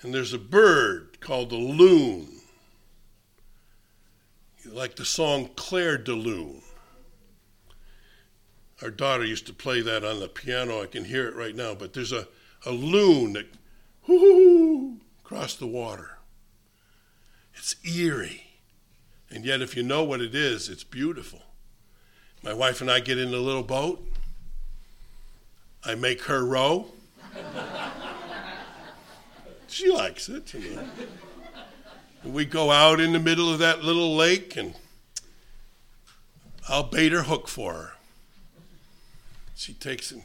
And 0.02 0.14
there's 0.14 0.32
a 0.32 0.38
bird 0.38 1.18
called 1.18 1.50
the 1.50 1.56
loon, 1.56 2.42
like 4.64 4.94
the 4.94 5.04
song 5.04 5.50
Clair 5.56 5.98
de 5.98 6.12
Lune. 6.12 6.62
Our 8.82 8.90
daughter 8.90 9.24
used 9.24 9.46
to 9.46 9.52
play 9.52 9.80
that 9.80 10.04
on 10.04 10.20
the 10.20 10.28
piano. 10.28 10.82
I 10.82 10.86
can 10.86 11.04
hear 11.04 11.26
it 11.26 11.34
right 11.34 11.54
now. 11.54 11.74
But 11.74 11.92
there's 11.92 12.12
a, 12.12 12.28
a 12.64 12.70
loon 12.70 13.32
that 13.32 13.46
whoo 14.06 14.98
across 15.20 15.56
the 15.56 15.66
water. 15.66 16.18
It's 17.54 17.74
eerie. 17.84 18.44
And 19.30 19.44
yet, 19.44 19.60
if 19.60 19.76
you 19.76 19.82
know 19.82 20.04
what 20.04 20.20
it 20.20 20.34
is, 20.34 20.68
it's 20.68 20.84
beautiful. 20.84 21.42
My 22.42 22.52
wife 22.52 22.80
and 22.80 22.90
I 22.90 23.00
get 23.00 23.18
in 23.18 23.34
a 23.34 23.38
little 23.38 23.64
boat. 23.64 24.06
I 25.84 25.94
make 25.94 26.22
her 26.22 26.44
row. 26.44 26.86
she 29.68 29.90
likes 29.90 30.28
it, 30.28 30.54
you 30.54 30.76
know. 30.76 30.88
And 32.22 32.32
we 32.32 32.44
go 32.44 32.70
out 32.70 33.00
in 33.00 33.12
the 33.12 33.18
middle 33.18 33.52
of 33.52 33.58
that 33.58 33.82
little 33.82 34.16
lake, 34.16 34.56
and 34.56 34.74
I'll 36.68 36.84
bait 36.84 37.12
her 37.12 37.24
hook 37.24 37.48
for 37.48 37.74
her. 37.74 37.92
She 39.58 39.74
takes 39.74 40.12
and 40.12 40.22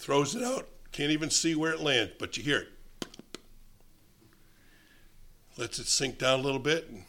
throws 0.00 0.34
it 0.34 0.42
out. 0.42 0.68
Can't 0.90 1.12
even 1.12 1.30
see 1.30 1.54
where 1.54 1.72
it 1.72 1.78
lands, 1.78 2.14
but 2.18 2.36
you 2.36 2.42
hear 2.42 2.58
it. 2.58 3.06
Lets 5.56 5.78
it 5.78 5.86
sink 5.86 6.18
down 6.18 6.40
a 6.40 6.42
little 6.42 6.58
bit. 6.58 6.88
And 6.90 7.04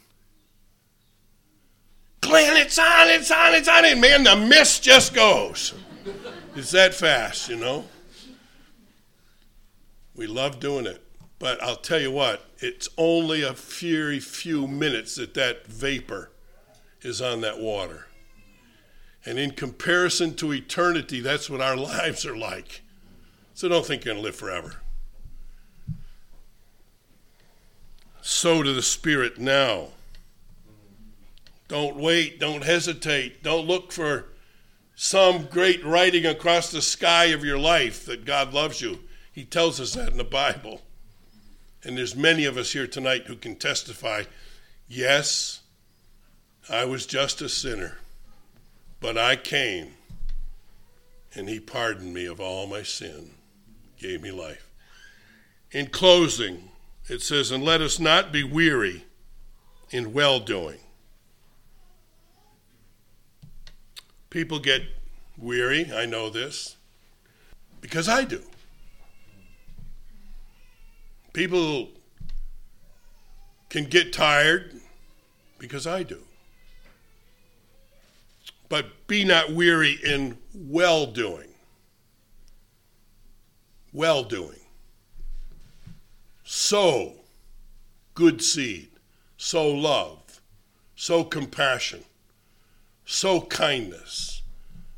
Glenn, 2.20 2.56
it's 2.56 2.78
on, 2.78 3.08
it's 3.08 3.32
on, 3.32 3.54
it's 3.54 3.66
on. 3.66 3.84
And 3.84 4.00
man, 4.00 4.22
the 4.22 4.36
mist 4.36 4.84
just 4.84 5.12
goes. 5.12 5.74
It's 6.54 6.70
that 6.70 6.94
fast, 6.94 7.48
you 7.48 7.56
know. 7.56 7.84
We 10.14 10.28
love 10.28 10.60
doing 10.60 10.86
it. 10.86 11.04
But 11.40 11.60
I'll 11.64 11.74
tell 11.74 12.00
you 12.00 12.12
what, 12.12 12.44
it's 12.58 12.88
only 12.96 13.42
a 13.42 13.54
few, 13.54 14.20
few 14.20 14.68
minutes 14.68 15.16
that 15.16 15.34
that 15.34 15.66
vapor 15.66 16.30
is 17.02 17.20
on 17.20 17.40
that 17.40 17.58
water. 17.58 18.06
And 19.24 19.38
in 19.38 19.52
comparison 19.52 20.34
to 20.36 20.52
eternity, 20.52 21.20
that's 21.20 21.50
what 21.50 21.60
our 21.60 21.76
lives 21.76 22.24
are 22.24 22.36
like. 22.36 22.82
So 23.54 23.68
don't 23.68 23.84
think 23.84 24.04
you're 24.04 24.14
going 24.14 24.22
to 24.22 24.26
live 24.26 24.36
forever. 24.36 24.76
So 28.22 28.62
to 28.62 28.72
the 28.72 28.82
Spirit 28.82 29.38
now. 29.38 29.88
Don't 31.68 31.96
wait. 31.96 32.40
Don't 32.40 32.64
hesitate. 32.64 33.42
Don't 33.42 33.66
look 33.66 33.92
for 33.92 34.26
some 34.96 35.46
great 35.46 35.84
writing 35.84 36.26
across 36.26 36.70
the 36.70 36.82
sky 36.82 37.26
of 37.26 37.44
your 37.44 37.58
life 37.58 38.04
that 38.06 38.24
God 38.24 38.52
loves 38.52 38.80
you. 38.80 39.00
He 39.32 39.44
tells 39.44 39.80
us 39.80 39.94
that 39.94 40.10
in 40.10 40.18
the 40.18 40.24
Bible. 40.24 40.82
And 41.82 41.96
there's 41.96 42.16
many 42.16 42.44
of 42.44 42.56
us 42.56 42.72
here 42.72 42.86
tonight 42.86 43.26
who 43.26 43.36
can 43.36 43.56
testify 43.56 44.24
yes, 44.88 45.60
I 46.68 46.84
was 46.84 47.06
just 47.06 47.40
a 47.40 47.48
sinner. 47.48 47.99
But 49.00 49.16
I 49.16 49.36
came, 49.36 49.94
and 51.34 51.48
he 51.48 51.58
pardoned 51.58 52.12
me 52.12 52.26
of 52.26 52.38
all 52.38 52.66
my 52.66 52.82
sin, 52.82 53.30
gave 53.98 54.20
me 54.20 54.30
life. 54.30 54.68
In 55.72 55.86
closing, 55.86 56.68
it 57.08 57.22
says, 57.22 57.50
And 57.50 57.64
let 57.64 57.80
us 57.80 57.98
not 57.98 58.30
be 58.30 58.44
weary 58.44 59.04
in 59.90 60.12
well 60.12 60.38
doing. 60.38 60.78
People 64.28 64.58
get 64.58 64.82
weary, 65.38 65.90
I 65.92 66.04
know 66.04 66.28
this, 66.28 66.76
because 67.80 68.08
I 68.08 68.24
do. 68.24 68.42
People 71.32 71.88
can 73.70 73.84
get 73.84 74.12
tired 74.12 74.74
because 75.58 75.86
I 75.86 76.02
do 76.02 76.22
but 78.70 79.06
be 79.08 79.24
not 79.24 79.52
weary 79.52 79.98
in 80.02 80.38
well 80.54 81.04
doing. 81.04 81.48
Well 83.92 84.22
doing. 84.22 84.60
Sow 86.44 87.16
good 88.14 88.40
seed, 88.40 88.88
sow 89.36 89.68
love, 89.68 90.40
sow 90.94 91.24
compassion, 91.24 92.04
sow 93.04 93.40
kindness, 93.40 94.42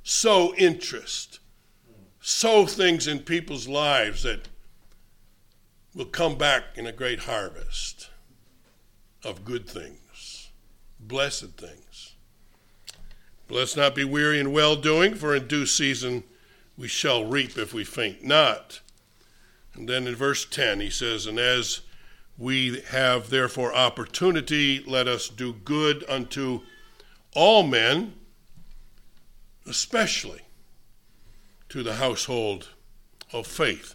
sow 0.02 0.54
interest, 0.56 1.40
sow 2.20 2.66
things 2.66 3.06
in 3.06 3.20
people's 3.20 3.68
lives 3.68 4.22
that 4.24 4.48
will 5.94 6.04
come 6.04 6.36
back 6.36 6.64
in 6.76 6.86
a 6.86 6.92
great 6.92 7.20
harvest 7.20 8.10
of 9.24 9.44
good 9.44 9.66
things, 9.66 10.50
blessed 11.00 11.52
things. 11.56 11.81
Let's 13.52 13.76
not 13.76 13.94
be 13.94 14.04
weary 14.04 14.40
in 14.40 14.50
well 14.50 14.76
doing, 14.76 15.14
for 15.14 15.36
in 15.36 15.46
due 15.46 15.66
season 15.66 16.24
we 16.78 16.88
shall 16.88 17.26
reap 17.26 17.58
if 17.58 17.74
we 17.74 17.84
faint 17.84 18.24
not. 18.24 18.80
And 19.74 19.86
then 19.86 20.06
in 20.06 20.16
verse 20.16 20.46
10, 20.46 20.80
he 20.80 20.88
says, 20.88 21.26
And 21.26 21.38
as 21.38 21.80
we 22.38 22.80
have 22.88 23.28
therefore 23.28 23.74
opportunity, 23.74 24.82
let 24.86 25.06
us 25.06 25.28
do 25.28 25.52
good 25.52 26.02
unto 26.08 26.62
all 27.34 27.62
men, 27.62 28.14
especially 29.66 30.40
to 31.68 31.82
the 31.82 31.96
household 31.96 32.70
of 33.34 33.46
faith. 33.46 33.94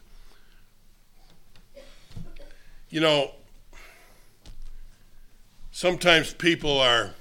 You 2.91 2.99
know, 2.99 3.31
sometimes 5.71 6.35
people 6.35 6.79
are 6.79 7.15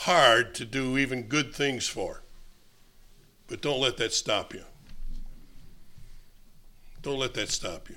hard 0.00 0.54
to 0.54 0.64
do 0.64 0.96
even 0.96 1.24
good 1.24 1.54
things 1.54 1.86
for. 1.86 2.22
But 3.48 3.60
don't 3.60 3.80
let 3.80 3.98
that 3.98 4.14
stop 4.14 4.54
you. 4.54 4.64
Don't 7.02 7.18
let 7.18 7.34
that 7.34 7.50
stop 7.50 7.90
you. 7.90 7.96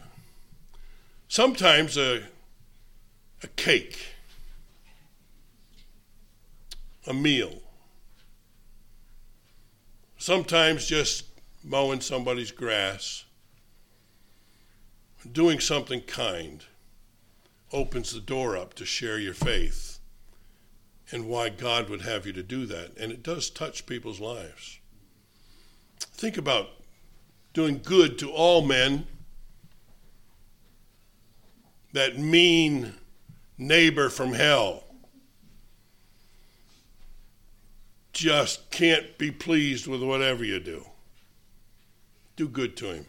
Sometimes 1.30 1.97
a, 1.97 2.24
a 3.41 3.47
cake, 3.56 3.97
a 7.08 7.14
meal, 7.14 7.62
sometimes 10.18 10.86
just 10.86 11.24
mowing 11.64 12.01
somebody's 12.01 12.51
grass, 12.51 13.24
doing 15.32 15.62
something 15.62 16.01
kind 16.01 16.66
opens 17.72 18.12
the 18.12 18.20
door 18.20 18.58
up 18.58 18.74
to 18.74 18.86
share 18.86 19.20
your 19.20 19.34
faith 19.34 19.93
and 21.12 21.28
why 21.28 21.49
God 21.49 21.89
would 21.89 22.01
have 22.01 22.26
you 22.26 22.34
to 22.34 22.43
do 22.43 22.66
that. 22.66 22.97
And 22.97 23.12
it 23.12 23.24
does 23.24 23.49
touch 23.49 23.86
people's 23.86 24.20
lives. 24.20 24.80
Think 25.99 26.38
about 26.38 26.70
doing 27.54 27.82
good 27.84 28.18
to 28.20 28.32
all 28.32 28.66
men, 28.66 29.08
that 31.93 32.18
mean 32.18 32.95
neighbor 33.58 34.10
from 34.10 34.34
hell 34.34 34.84
just 38.14 38.70
can't 38.72 39.18
be 39.18 39.32
pleased 39.32 39.88
with 39.88 40.01
whatever 40.01 40.43
you 40.43 40.60
do. 40.60 40.86
Do 42.36 42.47
good 42.47 42.76
to 42.78 42.93
him, 42.93 43.06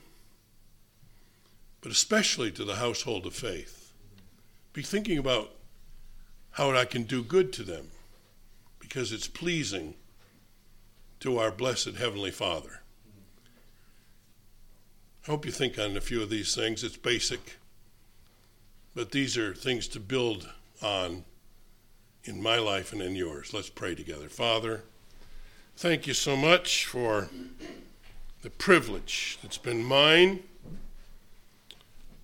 but 1.81 1.93
especially 1.93 2.51
to 2.53 2.65
the 2.65 2.77
household 2.77 3.27
of 3.27 3.35
faith. 3.35 3.93
Be 4.73 4.83
thinking 4.83 5.19
about 5.19 5.51
how 6.55 6.71
I 6.71 6.85
can 6.85 7.03
do 7.03 7.23
good 7.23 7.53
to 7.55 7.63
them 7.65 7.89
because 8.79 9.13
it's 9.13 9.27
pleasing 9.27 9.95
to 11.21 11.39
our 11.39 11.51
blessed 11.51 11.97
Heavenly 11.97 12.31
Father. 12.31 12.81
I 15.27 15.31
hope 15.31 15.45
you 15.45 15.51
think 15.51 15.79
on 15.79 15.97
a 15.97 16.01
few 16.01 16.23
of 16.23 16.31
these 16.31 16.55
things. 16.55 16.85
It's 16.85 16.97
basic, 16.97 17.57
but 18.95 19.11
these 19.11 19.37
are 19.37 19.53
things 19.53 19.89
to 19.89 20.01
build 20.01 20.49
on 20.81 21.25
in 22.25 22.41
my 22.41 22.59
life 22.59 22.93
and 22.93 23.03
in 23.03 23.17
yours. 23.17 23.53
Let's 23.53 23.71
pray 23.71 23.97
together. 23.97 24.29
Father, 24.29 24.83
thank 25.77 26.07
you 26.07 26.15
so 26.15 26.37
much 26.37 26.87
for 26.87 27.31
the 28.43 28.51
privilege 28.51 29.39
that's 29.43 29.59
been 29.59 29.83
mine 29.83 30.45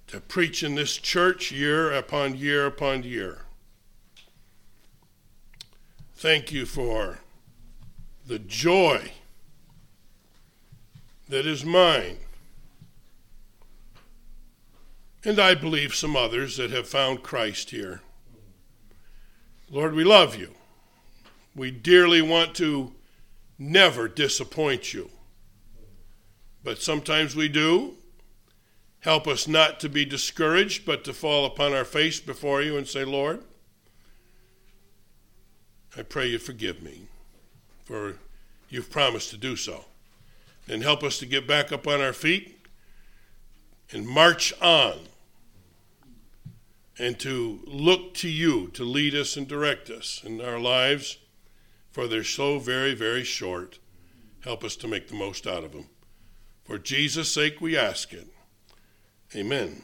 to 0.06 0.20
preach 0.20 0.62
in 0.62 0.76
this 0.76 0.96
church 0.96 1.50
year 1.50 1.92
upon 1.92 2.36
year 2.36 2.66
upon 2.66 3.02
year. 3.02 3.42
Thank 6.20 6.52
you 6.52 6.66
for 6.66 7.20
the 8.26 8.38
joy 8.38 9.12
that 11.30 11.46
is 11.46 11.64
mine. 11.64 12.18
And 15.24 15.40
I 15.40 15.54
believe 15.54 15.94
some 15.94 16.16
others 16.16 16.58
that 16.58 16.72
have 16.72 16.86
found 16.86 17.22
Christ 17.22 17.70
here. 17.70 18.02
Lord, 19.70 19.94
we 19.94 20.04
love 20.04 20.36
you. 20.36 20.50
We 21.56 21.70
dearly 21.70 22.20
want 22.20 22.54
to 22.56 22.92
never 23.58 24.06
disappoint 24.06 24.92
you. 24.92 25.08
But 26.62 26.82
sometimes 26.82 27.34
we 27.34 27.48
do. 27.48 27.96
Help 28.98 29.26
us 29.26 29.48
not 29.48 29.80
to 29.80 29.88
be 29.88 30.04
discouraged, 30.04 30.84
but 30.84 31.02
to 31.04 31.14
fall 31.14 31.46
upon 31.46 31.72
our 31.72 31.86
face 31.86 32.20
before 32.20 32.60
you 32.60 32.76
and 32.76 32.86
say, 32.86 33.06
Lord, 33.06 33.42
I 35.96 36.02
pray 36.02 36.26
you 36.26 36.38
forgive 36.38 36.82
me, 36.82 37.02
for 37.84 38.16
you've 38.68 38.90
promised 38.90 39.30
to 39.30 39.36
do 39.36 39.56
so. 39.56 39.86
And 40.68 40.82
help 40.82 41.02
us 41.02 41.18
to 41.18 41.26
get 41.26 41.46
back 41.46 41.72
up 41.72 41.86
on 41.86 42.00
our 42.00 42.12
feet 42.12 42.60
and 43.92 44.06
march 44.06 44.52
on 44.60 44.98
and 46.98 47.18
to 47.18 47.60
look 47.66 48.14
to 48.14 48.28
you 48.28 48.68
to 48.68 48.84
lead 48.84 49.14
us 49.14 49.36
and 49.36 49.48
direct 49.48 49.90
us 49.90 50.20
in 50.24 50.40
our 50.40 50.60
lives, 50.60 51.16
for 51.90 52.06
they're 52.06 52.22
so 52.22 52.58
very, 52.58 52.94
very 52.94 53.24
short. 53.24 53.78
Help 54.44 54.62
us 54.62 54.76
to 54.76 54.86
make 54.86 55.08
the 55.08 55.14
most 55.14 55.46
out 55.46 55.64
of 55.64 55.72
them. 55.72 55.86
For 56.64 56.78
Jesus' 56.78 57.32
sake, 57.32 57.60
we 57.60 57.76
ask 57.76 58.12
it. 58.12 58.28
Amen. 59.34 59.82